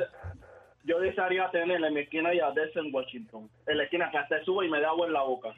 yo 0.85 0.99
desearía 0.99 1.49
tener 1.51 1.83
en 1.83 1.93
mi 1.93 1.99
esquina 1.99 2.33
ya 2.33 2.49
Denzel 2.51 2.93
Washington. 2.93 3.49
En 3.67 3.77
la 3.77 3.83
esquina 3.83 4.09
que 4.09 4.17
hasta 4.19 4.41
sube 4.45 4.67
y 4.67 4.69
me 4.69 4.79
da 4.79 4.87
agua 4.89 5.07
en 5.07 5.13
la 5.13 5.21
boca. 5.23 5.49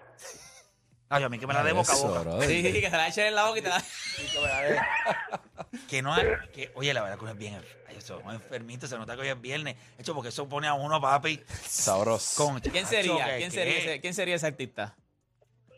Ay, 1.10 1.24
a 1.24 1.30
mí 1.30 1.40
que 1.40 1.48
me 1.48 1.54
la 1.54 1.64
de 1.64 1.72
boca 1.72 1.94
a 1.94 1.96
boca. 1.96 2.20
brother. 2.22 2.50
Sí, 2.50 2.62
que 2.64 2.82
se 2.82 2.90
la 2.90 3.08
echen 3.08 3.28
en 3.28 3.36
la 3.36 3.46
boca 3.46 3.60
y 3.60 3.62
te 3.62 3.70
la... 3.70 3.84
Que 5.90 6.02
no 6.02 6.14
hay, 6.14 6.26
que, 6.54 6.72
oye, 6.76 6.94
la 6.94 7.02
verdad 7.02 7.18
que 7.18 7.24
uno 7.24 7.32
es 7.34 7.38
bien 7.38 7.62
ay, 7.88 7.96
eso, 7.98 8.20
un 8.24 8.34
enfermito, 8.34 8.88
se 8.88 8.98
nota 8.98 9.16
que 9.16 9.22
hoy 9.22 9.28
es 9.30 9.40
viernes. 9.42 9.76
Hecho, 9.98 10.14
porque 10.14 10.30
eso 10.30 10.48
pone 10.50 10.68
a 10.68 10.74
uno, 10.74 11.00
papi, 11.02 11.42
Sabroso. 11.66 12.44
con 12.44 12.60
¿Quién 12.60 12.86
sería? 12.86 13.26
que- 13.26 13.38
¿Quién 13.38 13.52
sería, 13.52 13.78
ese, 13.78 14.02
¿quién 14.02 14.14
sería 14.14 14.36
ese 14.36 14.48
artista? 14.48 14.96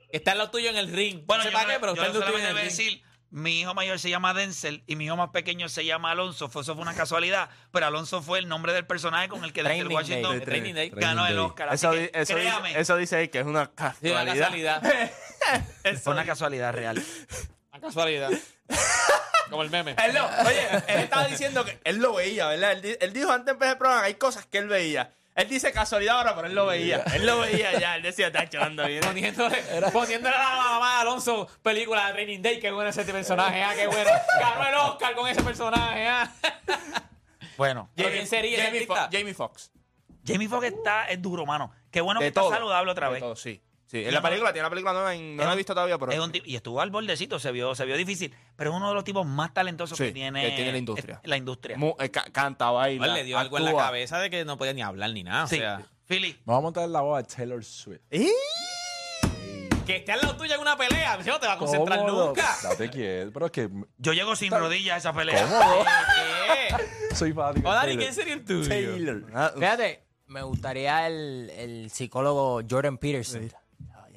Está 0.09 0.31
en 0.33 0.39
lo 0.39 0.49
tuyo 0.49 0.69
en 0.69 0.77
el 0.77 0.91
ring. 0.91 1.23
Bueno, 1.25 1.43
no 1.43 1.49
sé 1.49 1.51
yo, 1.51 1.57
para 1.57 1.67
no- 1.67 1.73
qué, 1.73 1.79
pero 1.79 1.95
yo 1.95 2.01
está 2.01 2.07
en 2.07 2.19
lo 2.19 2.25
tuyo 2.25 2.37
solamente 2.37 2.43
en 2.43 2.47
el 2.49 2.53
voy 2.53 2.61
a 2.61 2.63
ring. 2.63 2.77
decir 2.77 3.03
mi 3.31 3.59
hijo 3.61 3.73
mayor 3.73 3.99
se 3.99 4.09
llama 4.09 4.33
Denzel 4.33 4.83
y 4.87 4.95
mi 4.95 5.05
hijo 5.05 5.15
más 5.15 5.29
pequeño 5.29 5.69
se 5.69 5.85
llama 5.85 6.11
Alonso. 6.11 6.49
Fue, 6.49 6.61
eso 6.63 6.73
fue 6.73 6.81
una 6.81 6.95
casualidad, 6.95 7.49
pero 7.71 7.85
Alonso 7.85 8.21
fue 8.21 8.39
el 8.39 8.47
nombre 8.47 8.73
del 8.73 8.85
personaje 8.85 9.29
con 9.29 9.43
el 9.43 9.53
que 9.53 9.63
Denzel 9.63 9.87
Washington 9.87 10.39
Day. 10.45 10.73
Day. 10.73 10.91
ganó 10.95 11.25
el. 11.27 11.37
Oscar. 11.39 11.73
Eso, 11.73 11.91
que, 11.91 11.99
di- 11.99 12.09
eso, 12.13 12.35
dice, 12.35 12.47
créame, 12.49 12.79
eso 12.79 12.95
dice 12.97 13.15
ahí 13.17 13.27
que 13.27 13.39
es 13.39 13.45
una 13.45 13.71
Sí, 14.01 14.09
una 14.09 14.25
casualidad. 14.25 14.81
casualidad. 14.81 15.11
fue 16.03 16.13
una 16.13 16.25
casualidad 16.25 16.73
real. 16.73 17.03
Una 17.71 17.79
casualidad. 17.81 18.31
Como 19.49 19.63
el 19.63 19.69
meme. 19.69 19.95
Él 20.05 20.13
lo- 20.13 20.25
oye, 20.25 20.67
él 20.87 20.99
estaba 20.99 21.25
diciendo 21.25 21.65
que 21.65 21.79
él 21.83 21.97
lo 21.97 22.13
veía, 22.13 22.47
¿verdad? 22.47 22.73
Él, 22.73 22.97
él 23.01 23.13
dijo 23.13 23.31
antes 23.31 23.45
de 23.47 23.51
empezar 23.53 23.73
el 23.73 23.77
programa 23.79 24.01
que 24.01 24.07
hay 24.07 24.13
cosas 24.15 24.45
que 24.45 24.57
él 24.59 24.67
veía. 24.67 25.13
Él 25.41 25.47
dice 25.47 25.71
casualidad 25.71 26.17
ahora, 26.17 26.35
pero 26.35 26.47
él 26.47 26.55
lo 26.55 26.65
veía. 26.65 27.03
Él 27.13 27.25
lo 27.25 27.39
veía 27.39 27.79
ya. 27.79 27.95
Él 27.95 28.03
decía, 28.03 28.27
está 28.27 28.43
echando 28.43 28.85
bien. 28.85 29.01
Poniéndole, 29.01 29.57
poniéndole 29.93 30.35
a 30.35 30.39
la 30.39 30.55
mamá 30.55 30.95
de 30.95 31.01
Alonso 31.01 31.47
película 31.61 32.07
de 32.07 32.13
Training 32.13 32.41
Day. 32.41 32.59
Qué 32.59 32.71
bueno 32.71 32.89
ese 32.89 33.05
personaje, 33.05 33.63
ah, 33.63 33.73
qué 33.75 33.87
bueno. 33.87 34.09
Ganó 34.39 34.67
el 34.67 34.75
Oscar 34.75 35.15
con 35.15 35.27
ese 35.27 35.41
personaje, 35.41 36.07
ah. 36.07 36.31
Bueno, 37.57 37.89
Pero 37.95 38.09
¿quién 38.11 38.27
sería 38.27 38.63
Jamie, 38.65 38.85
Foxx. 38.85 39.71
Jamie 40.25 40.47
Foxx 40.47 40.67
está, 40.67 41.05
es 41.09 41.21
duro, 41.21 41.45
mano. 41.45 41.71
Qué 41.91 42.01
bueno 42.01 42.19
que 42.19 42.27
está 42.27 42.47
saludable 42.47 42.91
otra 42.91 43.07
De 43.07 43.13
vez. 43.13 43.21
todo, 43.21 43.35
sí. 43.35 43.61
Sí, 43.89 44.05
en 44.05 44.13
la 44.13 44.21
película, 44.21 44.53
tiene 44.53 44.65
una 44.65 44.69
película 44.69 44.93
nueva, 44.93 45.15
en- 45.15 45.35
no 45.35 45.41
Es 45.41 45.47
la 45.47 45.53
he 45.53 45.57
visto 45.57 45.73
todavía, 45.73 45.97
pero 45.97 46.11
Es 46.11 46.19
un 46.19 46.31
tipo- 46.31 46.45
y 46.47 46.55
estuvo 46.55 46.79
al 46.79 46.91
bordecito, 46.91 47.39
se 47.39 47.51
vio, 47.51 47.73
se 47.73 47.85
vio 47.85 47.97
difícil, 47.97 48.35
pero 48.55 48.69
es 48.69 48.75
uno 48.77 48.87
de 48.89 48.93
los 48.93 49.03
tipos 49.03 49.25
más 49.25 49.51
talentosos 49.51 49.97
Sí, 49.97 50.03
que 50.05 50.11
tiene, 50.11 50.43
que 50.47 50.55
tiene 50.55 50.71
la 50.73 50.77
industria. 50.77 51.21
La 51.23 51.37
industria. 51.37 51.75
mu- 51.77 51.95
eh, 51.99 52.11
ca- 52.11 52.27
canta, 52.31 52.69
baila, 52.69 52.93
Igual 53.05 53.13
le 53.15 53.23
dio 53.23 53.39
algo 53.39 53.57
en 53.57 53.63
la 53.63 53.69
actúa. 53.71 53.85
cabeza 53.85 54.19
de 54.19 54.29
que 54.29 54.45
no 54.45 54.57
podía 54.59 54.73
ni 54.73 54.83
hablar 54.83 55.09
ni 55.11 55.23
nada. 55.23 55.47
sí. 55.47 55.55
O 55.55 55.59
sea, 55.59 55.81
Philly, 56.07 56.33
Me 56.33 56.53
voy 56.53 56.57
a 56.57 56.61
montar 56.61 56.83
en 56.83 56.91
la 56.93 57.01
voz 57.01 57.17
de 57.27 57.35
Taylor 57.35 57.63
Swift. 57.65 58.01
¿Eh? 58.11 58.27
que 59.85 59.95
esté 59.95 60.11
al 60.11 60.21
lado 60.21 60.35
tuyo 60.37 60.53
en 60.53 60.61
una 60.61 60.77
pelea, 60.77 61.17
no 61.17 61.39
te 61.39 61.47
va 61.47 61.53
a 61.53 61.57
concentrar 61.57 61.99
Cómodo. 61.99 62.27
nunca. 62.27 62.55
Date 62.61 62.89
quieto. 62.91 63.31
Pero 63.33 63.45
es 63.47 63.51
que 63.51 63.69
yo 63.97 64.13
llego 64.13 64.35
sin 64.35 64.51
rodillas 64.51 64.93
a 64.93 64.97
esa 64.97 65.13
pelea. 65.13 65.41
cómodo. 65.43 65.83
¿Qué? 66.15 67.15
Soy 67.15 67.33
fanático. 67.33 67.67
de 67.67 67.69
O 67.69 67.73
Dani, 67.75 67.87
Taylor. 67.87 68.03
¿quién 68.03 68.13
sería 68.13 68.33
el 68.35 68.45
tuyo? 68.45 68.69
Taylor. 68.69 69.25
Ah, 69.33 69.51
Fíjate, 69.55 70.03
me 70.27 70.43
gustaría 70.43 71.07
el, 71.07 71.49
el 71.55 71.89
psicólogo 71.89 72.61
Jordan 72.69 72.99
Peterson. 72.99 73.51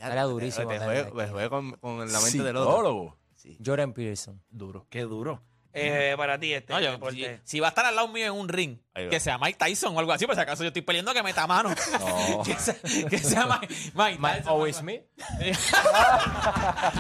Era 0.03 0.25
durísimo. 0.25 0.69
Te 0.69 0.79
me 0.81 1.29
juego 1.29 1.51
con, 1.51 1.73
con 1.73 2.13
la 2.13 2.21
mente 2.21 2.43
del 2.43 2.57
otro. 2.57 2.71
Psicólogo. 2.73 3.19
Jordan 3.65 3.93
Peterson. 3.93 4.43
Duro. 4.51 4.87
Qué 4.91 5.03
duro. 5.03 5.43
Eh, 5.75 6.13
para 6.19 6.39
ti, 6.39 6.53
este 6.53 6.71
No, 6.71 6.81
yo- 6.81 6.99
si, 7.11 7.25
si 7.45 7.59
va 7.61 7.69
a 7.69 7.71
estar 7.71 7.87
al 7.87 7.97
lado 7.97 8.07
mío 8.09 8.27
en 8.27 8.33
un 8.33 8.47
ring, 8.47 8.77
que 8.93 9.19
sea 9.21 9.39
Mike 9.39 9.57
Tyson 9.59 9.97
o 9.97 9.99
algo 10.01 10.13
así, 10.13 10.27
por 10.27 10.35
si 10.35 10.41
acaso 10.43 10.63
yo 10.63 10.67
estoy 10.69 10.83
peleando 10.83 11.15
que 11.15 11.23
meta 11.23 11.47
mano. 11.47 11.71
No. 11.99 12.43
que, 12.45 12.55
sea, 12.57 12.75
que 13.09 13.17
sea 13.19 13.47
Mike, 13.47 14.19
Mike 14.19 14.19
Tyson. 14.41 14.53
Owen 14.53 14.75
Smith. 14.75 15.03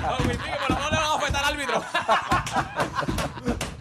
Oh, 0.04 0.16
Will 0.24 0.36
Smith, 0.36 0.56
por 0.66 0.70
lo 0.70 0.76
menos 0.76 0.90
le 0.90 0.96
vamos 0.96 1.10
a 1.12 1.16
afectar 1.18 1.44
al 1.44 1.52
árbitro. 1.54 1.82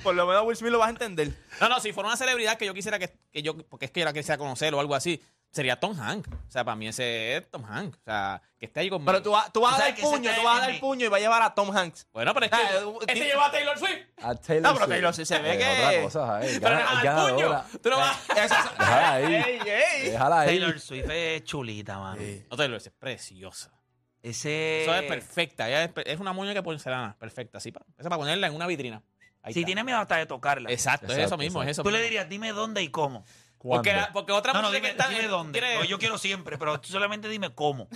Por 0.03 0.15
lo 0.15 0.25
menos 0.27 0.43
Will 0.45 0.57
Smith 0.57 0.71
lo 0.71 0.79
vas 0.79 0.87
a 0.87 0.91
entender. 0.91 1.37
No, 1.59 1.69
no, 1.69 1.79
si 1.79 1.93
fuera 1.93 2.09
una 2.09 2.17
celebridad 2.17 2.57
que 2.57 2.65
yo 2.65 2.73
quisiera 2.73 2.97
que, 2.99 3.13
que 3.31 3.41
yo, 3.43 3.55
porque 3.57 3.85
es 3.85 3.91
que 3.91 3.99
yo 4.01 4.05
la 4.05 4.13
quisiera 4.13 4.37
conocer 4.37 4.73
o 4.73 4.79
algo 4.79 4.95
así, 4.95 5.21
sería 5.51 5.79
Tom 5.79 5.99
Hanks. 5.99 6.29
O 6.31 6.51
sea, 6.51 6.63
para 6.63 6.75
mí 6.75 6.87
ese 6.87 7.37
es 7.37 7.51
Tom 7.51 7.63
Hanks. 7.65 7.97
O 7.99 8.03
sea, 8.05 8.41
que 8.59 8.65
esté 8.65 8.79
ahí 8.79 8.89
conmigo. 8.89 9.11
Pero 9.11 9.21
tú, 9.23 9.31
vas- 9.31 9.51
tú 9.53 9.61
vas 9.61 9.75
a 9.75 9.79
dar 9.79 9.89
ese 9.89 10.01
puño, 10.01 10.31
tú 10.35 10.43
vas 10.43 10.57
a 10.57 10.61
dar 10.61 10.71
mi- 10.71 10.79
puño 10.79 11.05
y 11.05 11.09
va 11.09 11.17
a 11.17 11.19
llevar 11.19 11.41
a 11.41 11.53
Tom 11.53 11.75
Hanks. 11.75 12.07
Bueno, 12.13 12.33
pero 12.33 12.45
es 12.45 12.51
que 12.51 12.57
Ah, 12.57 12.69
este 13.07 13.19
lleva 13.25 13.45
a 13.47 13.51
Taylor 13.51 13.77
Swift. 13.77 13.99
A 14.21 14.35
Taylor 14.35 14.61
No, 14.63 14.73
pero 14.73 14.85
Swift. 14.85 14.89
Taylor 14.89 15.13
Swift 15.13 15.27
se 15.27 15.39
ve 15.39 15.51
Es 15.51 15.57
que- 15.57 15.81
Otra 15.87 16.01
cosa, 16.03 16.45
eh. 16.45 16.59
Pero 16.61 16.75
Gana- 16.77 16.83
no 16.83 16.89
al 16.89 16.95
puño. 17.33 17.49
ganadora. 17.49 17.65
Tú 17.83 17.89
no 17.89 17.97
vas. 17.97 18.27
Déjala 18.27 19.11
ahí. 19.13 19.25
Ey, 19.35 19.59
ey. 19.65 20.09
Déjala 20.11 20.39
ahí. 20.41 20.47
Taylor 20.47 20.79
Swift 20.79 21.09
es 21.09 21.43
chulita, 21.43 21.97
mano. 21.99 22.21
No, 22.49 22.57
Taylor 22.57 22.79
Swift 22.79 22.93
es 22.93 22.99
preciosa. 22.99 23.71
Ese. 24.23 24.83
Eso 24.83 24.93
es 24.95 25.03
perfecta. 25.03 25.67
Ella 25.67 25.83
es, 25.85 25.91
es 26.05 26.19
una 26.19 26.31
muñeca 26.33 26.61
porcelana. 26.61 27.15
Perfecta. 27.17 27.57
Así 27.57 27.71
para, 27.71 27.85
esa 27.97 28.09
para 28.09 28.19
ponerla 28.19 28.47
en 28.47 28.53
una 28.55 28.67
vitrina. 28.67 29.01
Ahí 29.43 29.53
Si 29.53 29.61
está. 29.61 29.65
tiene 29.65 29.83
miedo 29.83 29.97
hasta 29.97 30.17
de 30.17 30.27
tocarla. 30.27 30.69
Exacto, 30.71 31.11
es 31.11 31.17
eso 31.17 31.35
mismo, 31.37 31.63
es 31.63 31.69
eso. 31.69 31.81
Tú 31.81 31.89
le 31.89 31.99
dirías, 32.03 32.29
dime 32.29 32.51
dónde 32.51 32.83
y 32.83 32.89
cómo. 32.89 33.25
¿Cuándo? 33.61 33.83
Porque, 33.83 33.93
la- 33.93 34.11
porque 34.11 34.31
otra 34.31 34.53
No, 34.53 34.61
no, 34.63 34.71
dime, 34.71 34.89
está- 34.89 35.07
dime 35.07 35.27
dónde. 35.27 35.59
tiene- 35.59 35.75
No, 35.75 35.83
yo 35.83 35.99
quiero 35.99 36.17
siempre, 36.17 36.57
pero 36.57 36.79
tú 36.79 36.89
solamente 36.91 37.27
dime 37.29 37.49
cómo. 37.53 37.87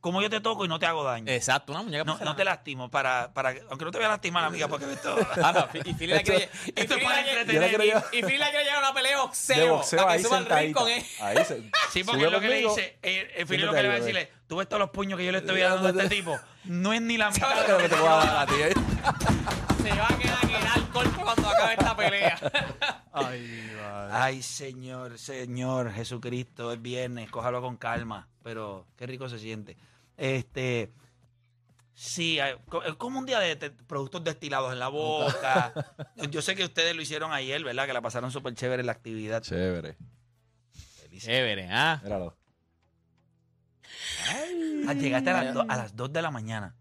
Cómo 0.00 0.22
yo 0.22 0.30
te 0.30 0.40
toco 0.40 0.64
y 0.64 0.68
no 0.68 0.78
te 0.78 0.86
hago 0.86 1.04
daño. 1.04 1.30
Exacto, 1.30 1.72
una 1.72 1.82
muñeca 1.82 2.04
No, 2.04 2.16
no 2.24 2.34
te 2.34 2.42
lastimo, 2.42 2.90
para, 2.90 3.34
para, 3.34 3.50
aunque 3.68 3.84
no 3.84 3.90
te 3.90 3.98
voy 3.98 4.06
a 4.06 4.08
lastimar, 4.08 4.44
amiga, 4.44 4.66
porque 4.66 4.90
esto... 4.90 5.14
Ah, 5.44 5.52
no, 5.52 5.68
y 5.84 5.92
Philly 5.92 6.14
la 6.14 6.22
quiere 6.22 6.46
lle- 6.46 6.50
y 6.74 6.80
esto 6.80 6.80
es 6.80 6.88
Philly 6.88 7.04
para 7.04 7.16
la 7.16 7.22
quiere- 7.22 7.40
entretener. 7.42 7.54
Yo 7.54 7.60
la 7.60 7.68
quiero 7.68 7.84
llevar- 7.84 8.04
y 8.14 8.22
Philly 8.22 8.38
la 8.38 8.48
quiere 8.48 8.64
llevar 8.64 8.76
a 8.78 8.86
una 8.86 8.94
pelea 8.94 9.10
de 9.10 9.16
boxeo. 9.20 9.56
de 9.58 9.70
boxeo 9.70 9.98
para 9.98 10.08
que 10.12 10.16
ahí 10.16 10.24
suba 10.24 10.36
al 10.38 10.44
ring 10.46 10.54
sentadita. 10.54 10.80
con 10.80 10.88
él. 10.88 11.04
Ahí 11.20 11.44
se, 11.44 11.56
Sí, 11.92 12.04
porque 12.04 12.18
sube 12.20 12.26
es 12.28 12.32
lo 12.32 12.40
que 12.40 12.48
le 12.48 12.54
conmigo. 12.62 12.74
dice, 12.76 12.98
el, 13.02 13.30
el 13.50 13.60
lo 13.66 13.72
que 13.74 13.82
le 13.82 13.88
va 13.88 13.92
a 13.92 13.96
ahí, 13.96 14.00
decirle, 14.00 14.32
tú 14.46 14.56
ves 14.56 14.68
todos 14.70 14.80
los 14.80 14.88
puños 14.88 15.18
que 15.18 15.26
yo 15.26 15.32
le 15.32 15.38
estoy 15.38 15.60
dando 15.60 15.86
a 15.86 15.90
este 15.90 16.08
tipo, 16.08 16.40
no 16.64 16.94
es 16.94 17.02
ni 17.02 17.18
la 17.18 17.30
mitad 17.30 17.54
de 17.56 17.64
Creo 17.66 17.76
que 17.76 17.88
te 17.90 17.96
voy 17.96 18.08
a 18.08 18.10
dar 18.16 18.36
a 18.38 18.46
ti, 18.46 18.54
eh. 18.58 18.72
Se 19.82 19.90
va 19.90 20.06
a 20.08 20.16
quedar 20.18 20.44
en 20.44 20.50
el 20.50 20.66
alcohol 20.66 21.10
cuando 21.22 21.48
acabe 21.50 21.72
esta 21.74 21.94
pelea. 21.96 22.38
Ay, 23.12 24.42
señor, 24.42 25.18
señor 25.18 25.92
Jesucristo, 25.92 26.72
es 26.72 26.80
viernes, 26.80 27.30
cójalo 27.30 27.60
con 27.60 27.76
calma, 27.76 28.28
pero 28.42 28.86
qué 28.96 29.06
rico 29.06 29.28
se 29.28 29.38
siente. 29.38 29.76
Este, 30.16 30.92
sí, 31.94 32.38
es 32.38 32.94
como 32.98 33.18
un 33.18 33.26
día 33.26 33.40
de, 33.40 33.56
productos 33.70 34.22
destilados 34.22 34.72
en 34.72 34.78
la 34.78 34.88
boca. 34.88 35.72
Yo 36.30 36.40
sé 36.42 36.54
que 36.54 36.64
ustedes 36.64 36.94
lo 36.94 37.02
hicieron 37.02 37.32
ayer, 37.32 37.62
¿verdad? 37.64 37.86
Que 37.86 37.92
la 37.92 38.00
pasaron 38.02 38.30
súper 38.30 38.54
chévere 38.54 38.80
en 38.80 38.86
la 38.86 38.92
actividad. 38.92 39.42
Chévere. 39.42 39.96
Chévere, 41.18 41.68
¿ah? 41.70 42.00
Míralo. 42.02 42.36
Ah, 44.88 44.92
llegaste 44.94 45.30
a 45.30 45.42
las, 45.42 45.54
do- 45.54 45.66
a 45.68 45.76
las 45.76 45.96
2 45.96 46.12
de 46.12 46.22
la 46.22 46.30
mañana. 46.30 46.74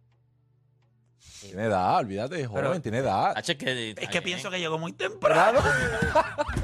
Tiene 1.41 1.65
edad, 1.65 1.97
olvídate, 1.97 2.45
joven, 2.45 2.63
Pero- 2.63 2.81
tiene 2.81 2.97
edad. 2.99 3.33
Hacho, 3.35 3.51
es 3.53 3.57
que, 3.57 3.91
Es 3.97 4.09
que 4.09 4.21
pienso 4.21 4.49
que 4.49 4.59
llegó 4.59 4.77
muy 4.77 4.93
temprano. 4.93 5.59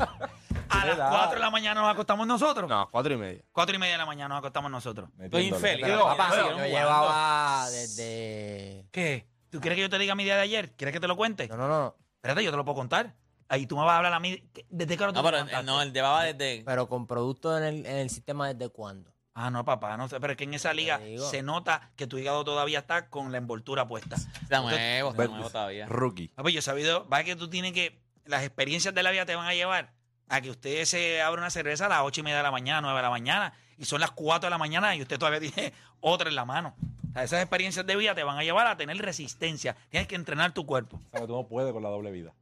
A 0.70 0.86
las 0.86 0.98
edad. 0.98 1.10
4 1.10 1.36
de 1.36 1.40
la 1.40 1.50
mañana 1.52 1.82
nos 1.82 1.92
acostamos 1.94 2.26
nosotros. 2.28 2.70
No, 2.70 2.90
cuatro 2.92 3.14
y 3.14 3.18
media. 3.18 3.42
4 3.52 3.76
y 3.76 3.80
media 3.80 3.94
de 3.94 3.98
la 4.00 4.06
mañana 4.06 4.30
nos 4.30 4.40
acostamos 4.40 4.70
nosotros. 4.72 5.10
Metiéndole. 5.16 5.44
infeliz. 5.46 5.88
Papá, 5.98 6.28
pero- 6.32 6.58
Yo 6.58 6.66
llevaba 6.66 7.70
desde. 7.70 8.86
¿Qué? 8.92 9.28
¿Tú 9.50 9.62
quieres 9.62 9.78
que 9.78 9.82
yo 9.84 9.90
te 9.90 9.98
diga 10.00 10.16
mi 10.16 10.24
día 10.24 10.36
de 10.36 10.42
ayer? 10.42 10.74
¿Quieres 10.76 10.92
que 10.94 11.00
te 11.00 11.08
lo 11.08 11.16
cuente? 11.16 11.48
No, 11.48 11.56
no, 11.56 11.68
no. 11.68 11.96
Espérate, 12.16 12.44
yo 12.44 12.52
te 12.52 12.58
lo 12.58 12.66
puedo 12.66 12.76
contar. 12.76 13.16
Ahí 13.48 13.68
tú 13.68 13.78
me 13.78 13.84
vas 13.86 13.94
a 13.94 13.98
hablar 13.98 14.14
a 14.14 14.20
mí. 14.20 14.44
¿Desde 14.70 14.98
qué 14.98 15.04
hora 15.04 15.14
tú 15.14 15.20
No, 15.20 15.22
te 15.24 15.28
pero 15.28 15.38
levantaste? 15.38 15.66
no, 15.66 15.82
él 15.82 15.94
llevaba 15.94 16.24
desde. 16.24 16.64
Pero 16.66 16.90
con 16.90 17.06
productos 17.08 17.58
en 17.60 17.64
el, 17.64 17.86
en 17.86 17.98
el 17.98 18.10
sistema 18.10 18.52
desde 18.52 18.70
cuándo. 18.72 19.14
Ah, 19.38 19.52
no, 19.52 19.66
papá, 19.66 19.98
no 19.98 20.08
sé. 20.08 20.18
Pero 20.22 20.32
es 20.32 20.38
que 20.38 20.46
en 20.46 20.54
esa 20.54 20.74
liga 20.74 20.98
digo. 20.98 21.30
se 21.30 21.44
nota 21.44 21.92
que 21.98 22.08
tu 22.08 22.18
hígado 22.18 22.46
todavía 22.46 22.80
está 22.80 23.10
con 23.10 23.34
la 23.34 23.38
envoltura 23.38 23.86
puesta. 23.86 24.16
Está 24.16 24.62
nuevo, 24.62 25.12
está 25.12 25.28
nuevo 25.28 25.50
todavía. 25.50 25.86
Rookie. 25.88 26.30
Papi, 26.30 26.54
yo 26.54 26.60
he 26.60 26.62
sabido, 26.62 27.08
va 27.10 27.24
que 27.24 27.36
tú 27.36 27.50
tienes 27.50 27.74
que. 27.74 28.00
Las 28.24 28.44
experiencias 28.44 28.96
de 28.96 29.04
la 29.04 29.12
vida 29.12 29.26
te 29.26 29.36
van 29.36 29.46
a 29.46 29.54
llevar 29.54 29.92
a 30.30 30.42
que 30.42 30.50
usted 30.50 30.86
se 30.86 31.22
abra 31.22 31.42
una 31.42 31.52
cerveza 31.52 31.86
a 31.86 31.90
las 31.90 32.02
ocho 32.04 32.22
y 32.22 32.24
media 32.24 32.38
de 32.38 32.44
la 32.44 32.52
mañana, 32.52 32.82
9 32.82 32.96
de 32.96 33.04
la 33.04 33.10
mañana, 33.10 33.54
y 33.78 33.86
son 33.86 34.00
las 34.00 34.12
4 34.12 34.48
de 34.48 34.50
la 34.50 34.58
mañana 34.58 34.96
y 34.96 35.02
usted 35.02 35.20
todavía 35.20 35.40
tiene 35.52 35.74
otra 36.00 36.30
en 36.30 36.36
la 36.36 36.46
mano. 36.46 36.74
O 37.10 37.14
sea, 37.14 37.24
esas 37.24 37.42
experiencias 37.42 37.86
de 37.86 37.96
vida 37.98 38.16
te 38.16 38.24
van 38.24 38.38
a 38.38 38.44
llevar 38.44 38.68
a 38.68 38.78
tener 38.78 38.98
resistencia. 38.98 39.76
Tienes 39.90 40.08
que 40.08 40.16
entrenar 40.16 40.54
tu 40.54 40.66
cuerpo. 40.66 40.98
O 41.08 41.12
sea, 41.12 41.20
que 41.22 41.28
tú 41.28 41.34
no 41.34 41.48
puedes 41.48 41.74
con 41.74 41.84
la 41.84 41.90
doble 41.90 42.12
vida. 42.12 42.34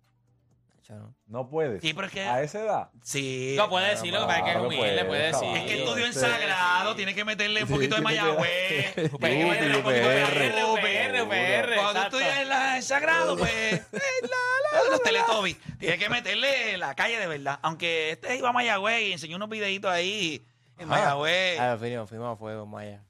No. 1.27 1.49
Puedes. 1.49 1.81
Sí, 1.81 1.93
pero 1.93 2.07
es 2.07 2.13
que. 2.13 2.21
A 2.23 2.41
esa 2.41 2.59
edad. 2.61 2.89
Sí. 3.03 3.53
No 3.57 3.69
puede 3.69 3.89
decirlo, 3.89 4.19
lo 4.21 4.27
que 4.27 4.33
pasa 4.33 4.39
es 4.39 4.43
que 4.43 4.49
es 4.51 4.55
Claro, 4.57 4.67
humilde, 4.67 5.05
puede 5.05 5.23
decir. 5.27 5.47
Es 5.57 5.63
que 5.65 5.79
estudió 5.83 6.05
en 6.05 6.13
Sí. 6.13 6.19
Sagrado, 6.19 6.95
tiene 6.95 7.15
que 7.15 7.25
meterle 7.25 7.63
un 7.63 7.69
poquito 7.69 7.95
de 7.95 8.01
tiene 8.01 8.15
que- 8.15 8.21
Mayagüez. 8.21 9.13
UPR, 9.13 9.17
Tiene 9.29 9.37
que 9.43 9.49
meterle 9.51 9.77
un 9.77 9.83
poquito 9.83 10.09
de 10.09 10.23
UPR. 10.23 10.63
UPR, 10.65 11.21
UPR. 11.23 11.75
Cuando 11.75 11.91
tú 11.91 11.97
exacto. 11.97 12.17
estudias 12.19 12.37
en, 12.39 12.49
la- 12.49 12.75
en 12.77 12.83
Sagrado, 12.83 13.37
pues, 13.37 13.51
eh, 13.73 13.83
la- 13.93 14.81
la- 14.83 14.89
los 14.91 15.01
Teletubbies. 15.03 15.57
Tienes 15.79 15.99
que 15.99 16.09
meterle 16.09 16.77
la 16.77 16.93
calle 16.95 17.17
de 17.19 17.27
verdad. 17.27 17.59
Aunque 17.61 18.11
este 18.11 18.35
iba 18.37 18.49
a 18.49 18.53
Mayagüez 18.53 19.01
y 19.03 19.11
enseñó 19.13 19.35
unos 19.37 19.49
videitos 19.49 19.89
ahí 19.91 20.45
en 20.77 20.87
Mayagüez. 20.87 21.59
Ah, 21.59 21.75
fuimos, 21.79 22.09
fuimos 22.09 22.33
a 22.33 22.35
fuego, 22.37 22.65
Maya. 22.65 23.01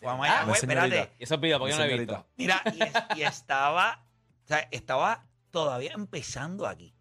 Fue 0.00 0.10
a 0.10 0.14
Mayagüez, 0.14 0.46
Una 0.46 0.54
señorita. 0.56 0.84
espérate. 0.86 1.12
Y 1.18 1.24
esos 1.24 1.40
videos, 1.40 1.58
porque 1.58 1.72
yo 1.72 1.78
no 1.78 1.84
lo 1.84 1.88
he 1.88 1.92
Señorita. 1.92 2.16
visto. 2.16 2.30
Mira, 2.36 2.62
y, 2.74 2.82
es- 2.82 3.18
y 3.18 3.22
estaba, 3.22 4.00
o 4.44 4.48
sea, 4.48 4.68
estaba 4.70 5.24
todavía 5.50 5.92
empezando 5.94 6.66
aquí. 6.66 6.94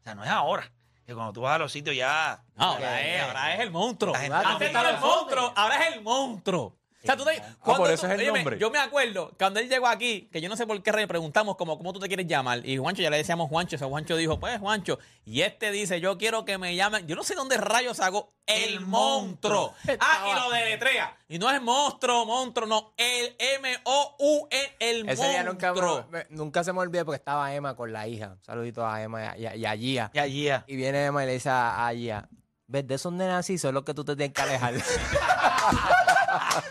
O 0.00 0.04
sea, 0.04 0.14
no 0.14 0.24
es 0.24 0.30
ahora. 0.30 0.70
Que 1.06 1.14
cuando 1.14 1.32
tú 1.32 1.40
vas 1.40 1.56
a 1.56 1.58
los 1.58 1.72
sitios 1.72 1.96
ya. 1.96 2.42
No, 2.54 2.64
ahora 2.64 3.00
es, 3.02 3.22
ahora 3.22 3.54
es 3.54 3.60
el 3.60 3.70
monstruo. 3.72 4.14
Antes 4.14 4.70
era 4.70 4.90
el 4.90 4.98
monstruo, 5.00 5.52
ahora 5.56 5.76
es 5.88 5.94
el 5.96 6.02
monstruo. 6.02 6.76
O 7.02 7.04
sea, 7.04 7.16
tú 7.16 7.24
te, 7.24 7.42
cuando 7.58 7.82
por 7.82 7.90
eso 7.90 8.02
tú- 8.02 8.06
es 8.06 8.12
el 8.12 8.20
óyeme, 8.20 8.38
nombre. 8.38 8.58
Yo 8.60 8.70
me 8.70 8.78
acuerdo 8.78 9.32
cuando 9.36 9.58
él 9.58 9.68
llegó 9.68 9.88
aquí, 9.88 10.28
que 10.30 10.40
yo 10.40 10.48
no 10.48 10.56
sé 10.56 10.68
por 10.68 10.80
qué 10.84 10.92
le 10.92 11.08
preguntamos 11.08 11.56
como 11.56 11.76
cómo 11.76 11.92
tú 11.92 11.98
te 11.98 12.06
quieres 12.06 12.28
llamar. 12.28 12.64
Y 12.64 12.76
Juancho, 12.78 13.02
ya 13.02 13.10
le 13.10 13.16
decíamos 13.16 13.48
Juancho. 13.48 13.74
O 13.74 13.78
sea, 13.80 13.88
Juancho 13.88 14.14
dijo, 14.16 14.38
pues 14.38 14.60
Juancho. 14.60 15.00
Y 15.24 15.40
este 15.42 15.72
dice, 15.72 16.00
yo 16.00 16.16
quiero 16.16 16.44
que 16.44 16.58
me 16.58 16.76
llamen. 16.76 17.04
Yo 17.08 17.16
no 17.16 17.24
sé 17.24 17.34
dónde 17.34 17.56
rayos 17.56 17.98
hago 17.98 18.32
el, 18.46 18.74
El 18.74 18.80
monstruo. 18.82 19.72
monstruo. 19.72 19.96
Ah, 19.98 20.28
y 20.30 20.40
lo 20.40 20.50
deletrea. 20.52 21.16
Y 21.28 21.40
no 21.40 21.50
es 21.50 21.60
monstruo, 21.60 22.24
monstruo, 22.24 22.68
no. 22.68 22.94
El 22.96 23.34
M-O-U-N, 23.36 24.61
el 24.92 25.08
Ese 25.08 25.28
día 25.28 25.42
nunca, 25.44 25.68
monstruo. 25.68 26.06
me- 26.10 26.26
nunca 26.30 26.62
se 26.64 26.72
me 26.72 26.80
olvidó 26.80 27.04
porque 27.04 27.16
estaba 27.18 27.52
Emma 27.54 27.74
con 27.76 27.92
la 27.92 28.06
hija. 28.08 28.28
Un 28.32 28.42
saludito 28.44 28.86
a 28.86 29.02
Emma 29.02 29.22
y 29.22 29.26
a, 29.26 29.36
y 29.38 29.46
a- 29.46 29.56
y 29.56 29.64
a 29.66 29.76
Gia. 29.76 30.10
Y 30.14 30.18
allí 30.18 30.44
ya. 30.44 30.64
Y 30.66 30.76
viene 30.76 31.04
Emma 31.06 31.22
y 31.24 31.26
le 31.26 31.32
dice 31.34 31.50
a, 31.50 31.86
a 31.86 31.92
Gia, 31.94 32.28
ves, 32.66 32.86
de 32.86 32.94
esos 32.94 33.12
nenas 33.12 33.40
así 33.40 33.58
son 33.58 33.74
los 33.74 33.84
que 33.84 33.94
tú 33.94 34.04
te 34.04 34.14
tienes 34.16 34.34
que 34.34 34.42
alejar. 34.42 34.74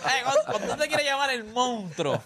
Eh, 0.06 0.24
cuando 0.48 0.74
tú 0.74 0.78
te 0.82 0.88
quieres 0.88 1.06
llamar 1.06 1.30
el 1.32 1.44
monstruo. 1.46 2.22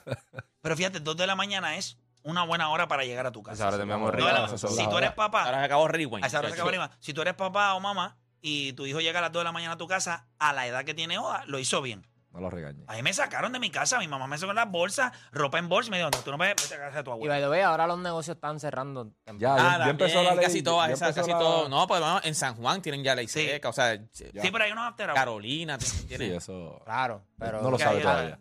Pero 0.61 0.75
fíjate, 0.75 0.99
2 0.99 1.17
de 1.17 1.27
la 1.27 1.35
mañana 1.35 1.75
es 1.75 1.97
una 2.23 2.43
buena 2.43 2.69
hora 2.69 2.87
para 2.87 3.03
llegar 3.03 3.25
a 3.27 3.31
tu 3.31 3.41
Esa 3.41 3.49
casa. 3.51 3.67
hora 3.67 3.77
de 3.77 3.85
memoria. 3.85 4.45
Esas 4.45 4.59
son 4.61 4.71
si 4.71 4.77
las 4.77 4.89
tú 4.89 4.97
eres 4.97 5.09
horas. 5.09 5.13
papá, 5.15 5.43
Ahora 5.43 5.59
se 5.59 5.65
acabó 5.65 5.87
Rewind. 5.87 6.23
a 6.23 6.27
esa 6.27 6.39
hora 6.39 6.47
se 6.49 6.55
acaba 6.55 6.69
prima. 6.69 6.91
Si 6.99 7.13
tú 7.13 7.21
eres 7.21 7.33
papá 7.35 7.73
o 7.75 7.79
mamá 7.79 8.17
y 8.41 8.73
tu 8.73 8.85
hijo 8.85 8.99
llega 8.99 9.19
a 9.19 9.21
las 9.23 9.31
2 9.31 9.41
de 9.41 9.43
la 9.45 9.51
mañana 9.51 9.73
a 9.73 9.77
tu 9.77 9.87
casa, 9.87 10.27
a 10.39 10.53
la 10.53 10.65
edad 10.67 10.83
que 10.85 10.93
tiene 10.93 11.17
Oda, 11.19 11.43
lo 11.45 11.59
hizo 11.59 11.81
bien. 11.81 12.07
No 12.35 12.41
lo 12.41 12.49
regañes. 12.49 12.83
A 12.87 12.93
mí 12.95 13.01
me 13.01 13.13
sacaron 13.13 13.53
de 13.53 13.59
mi 13.59 13.69
casa, 13.71 13.97
mi 13.97 14.07
mamá 14.09 14.27
me 14.27 14.37
sacó 14.37 14.51
las 14.51 14.69
bolsas, 14.69 15.11
ropa 15.31 15.57
en 15.57 15.69
bolsa 15.69 15.87
y 15.87 15.91
me 15.91 15.97
dijo, 15.97 16.09
no, 16.11 16.19
tú 16.21 16.31
no 16.31 16.37
ves, 16.37 16.53
vete 16.61 16.75
a 16.75 16.79
casa 16.85 16.97
de 16.97 17.03
tu 17.03 17.09
Y 17.11 17.13
abuela. 17.13 17.33
by 17.35 17.41
the 17.43 17.49
way, 17.49 17.61
ahora 17.61 17.87
los 17.87 17.97
negocios 17.99 18.35
están 18.35 18.59
cerrando. 18.59 19.09
Ya, 19.25 19.33
ya, 19.37 19.55
Ah, 19.55 19.77
ya 19.79 19.89
empezó 19.89 20.21
la 20.21 20.35
ley. 20.35 20.43
casi 20.43 20.61
todas, 20.61 20.89
empezó 20.89 21.13
casi 21.15 21.31
la- 21.31 21.39
todo. 21.39 21.69
No, 21.69 21.87
pues 21.87 22.01
vamos, 22.01 22.25
en 22.25 22.35
San 22.35 22.55
Juan 22.55 22.81
tienen 22.81 23.03
ya 23.03 23.15
ley 23.15 23.27
Sí. 23.29 23.45
seca, 23.45 23.69
o 23.69 23.73
sea, 23.73 23.97
Sí, 24.11 24.25
pero 24.33 24.63
hay 24.65 24.71
unos 24.73 24.85
after. 24.89 25.13
Carolina 25.13 25.77
tienen. 26.07 26.29
Sí, 26.31 26.35
eso. 26.35 26.81
Claro, 26.83 27.23
pero. 27.39 27.61
No 27.61 27.71
lo 27.71 27.79
sabe 27.79 28.01
todavía. 28.01 28.37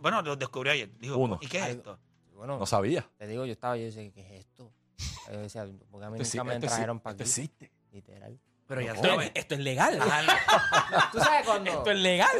Bueno, 0.00 0.22
lo 0.22 0.36
descubrí 0.36 0.70
ayer. 0.70 0.90
Dijo, 0.98 1.18
Uno. 1.18 1.38
¿y 1.40 1.46
qué 1.46 1.58
es 1.58 1.66
esto? 1.68 1.98
Bueno, 2.32 2.58
No 2.58 2.66
sabía. 2.66 3.06
te 3.18 3.26
digo, 3.26 3.44
yo 3.44 3.52
estaba, 3.52 3.76
yo 3.76 3.84
decía, 3.84 4.10
¿qué 4.10 4.20
es 4.22 4.40
esto? 4.46 4.72
Yo 5.30 5.38
decía, 5.38 5.66
porque 5.90 6.06
a 6.06 6.10
mí 6.10 6.18
Este 6.20 6.38
nunca 6.38 6.44
sí- 6.44 6.48
me 6.48 6.54
este 6.54 6.66
sí- 6.68 6.72
trajeron 6.72 7.00
para 7.00 7.12
este 7.12 7.22
aquí. 7.24 7.30
existe. 7.30 7.72
Literal. 7.92 8.40
Pero 8.66 8.80
ya 8.80 8.92
Esto, 8.92 9.08
sabes. 9.08 9.26
es, 9.26 9.32
esto 9.34 9.54
es 9.54 9.60
legal. 9.60 9.98
¿Tú 11.12 11.18
sabes 11.20 11.46
cuando? 11.46 11.70
Esto 11.70 11.90
es 11.90 11.98
legal. 11.98 12.30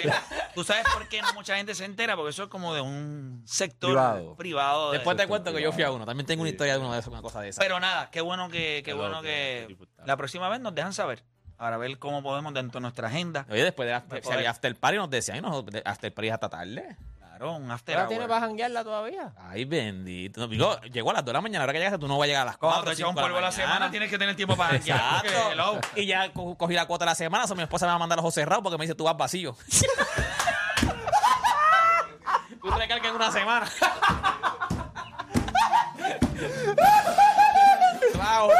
¿Tú 0.54 0.64
sabes 0.64 0.84
por 0.94 1.06
qué 1.08 1.20
no 1.20 1.32
mucha 1.34 1.56
gente 1.56 1.74
se 1.74 1.84
entera? 1.84 2.16
Porque 2.16 2.30
eso 2.30 2.44
es 2.44 2.48
como 2.48 2.74
de 2.74 2.80
un 2.80 3.42
sector 3.46 3.90
Privado. 3.90 4.36
privado. 4.36 4.90
de- 4.92 4.98
Después 4.98 5.16
te 5.16 5.26
cuento 5.26 5.52
que 5.52 5.60
yo 5.62 5.72
fui 5.72 5.82
a 5.82 5.90
uno. 5.90 6.06
También 6.06 6.26
tengo 6.26 6.42
una 6.42 6.48
Sí. 6.48 6.54
historia 6.54 6.74
de 6.74 6.80
uno 6.80 6.92
de 6.92 7.00
esas, 7.00 7.08
una 7.12 7.20
cosa 7.22 7.40
de 7.42 7.50
esa. 7.50 7.60
Pero 7.60 7.78
nada, 7.80 8.10
qué 8.10 8.20
bueno 8.22 8.48
que, 8.48 8.82
qué 8.82 8.82
Qué 8.84 8.92
bueno 8.94 9.20
que 9.22 9.76
la 10.06 10.16
próxima 10.16 10.48
vez 10.48 10.60
nos 10.60 10.74
dejan 10.74 10.92
saber. 10.94 11.22
Para 11.56 11.76
ver 11.76 11.98
cómo 11.98 12.22
podemos 12.22 12.52
dentro 12.54 12.78
de 12.80 12.82
nuestra 12.82 13.08
agenda. 13.08 13.46
Oye, 13.50 13.62
después 13.62 13.86
de 13.86 13.94
after, 13.94 14.18
Me 14.20 14.26
si 14.26 14.32
había 14.32 14.50
after 14.50 14.74
party, 14.76 14.96
nos 14.98 15.08
decían, 15.10 15.40
no, 15.42 15.62
de- 15.62 15.82
after 15.84 16.12
party 16.12 16.30
hasta 16.30 16.48
tarde. 16.48 16.96
Claro, 17.36 17.56
un 17.56 17.68
after 17.68 18.06
tienes 18.06 18.28
para 18.28 18.42
janguearla 18.42 18.84
todavía? 18.84 19.32
Ay, 19.36 19.64
bendito. 19.64 20.40
No, 20.40 20.46
digo, 20.46 20.80
llegó 20.82 21.10
a 21.10 21.14
las 21.14 21.24
2 21.24 21.26
de 21.26 21.32
la 21.32 21.40
mañana, 21.40 21.64
ahora 21.64 21.72
que 21.72 21.80
llegaste 21.80 21.98
tú 21.98 22.06
no 22.06 22.16
vas 22.16 22.26
a 22.26 22.28
llegar 22.28 22.42
a 22.42 22.44
las 22.44 22.58
4. 22.58 22.84
Cuando 22.84 23.08
un 23.08 23.14
polvo 23.16 23.38
a 23.38 23.40
la, 23.40 23.50
semana 23.50 23.90
tienes 23.90 24.08
que 24.08 24.18
tener 24.18 24.36
tiempo 24.36 24.56
para 24.56 24.78
janguear. 24.78 25.24
y 25.96 26.06
ya 26.06 26.32
cogí 26.32 26.74
la 26.74 26.86
cuota 26.86 27.04
de 27.04 27.10
la 27.10 27.16
semana, 27.16 27.46
o 27.50 27.54
mi 27.56 27.64
esposa 27.64 27.86
me 27.86 27.90
va 27.90 27.96
a 27.96 27.98
mandar 27.98 28.18
los 28.18 28.22
ojos 28.22 28.34
cerrados 28.34 28.62
porque 28.62 28.78
me 28.78 28.84
dice 28.84 28.94
tú 28.94 29.02
vas 29.02 29.16
vacío. 29.16 29.56
tú 32.62 32.70
recargas 32.70 33.08
en 33.08 33.16
una 33.16 33.32
semana. 33.32 33.68
wow. 38.14 38.50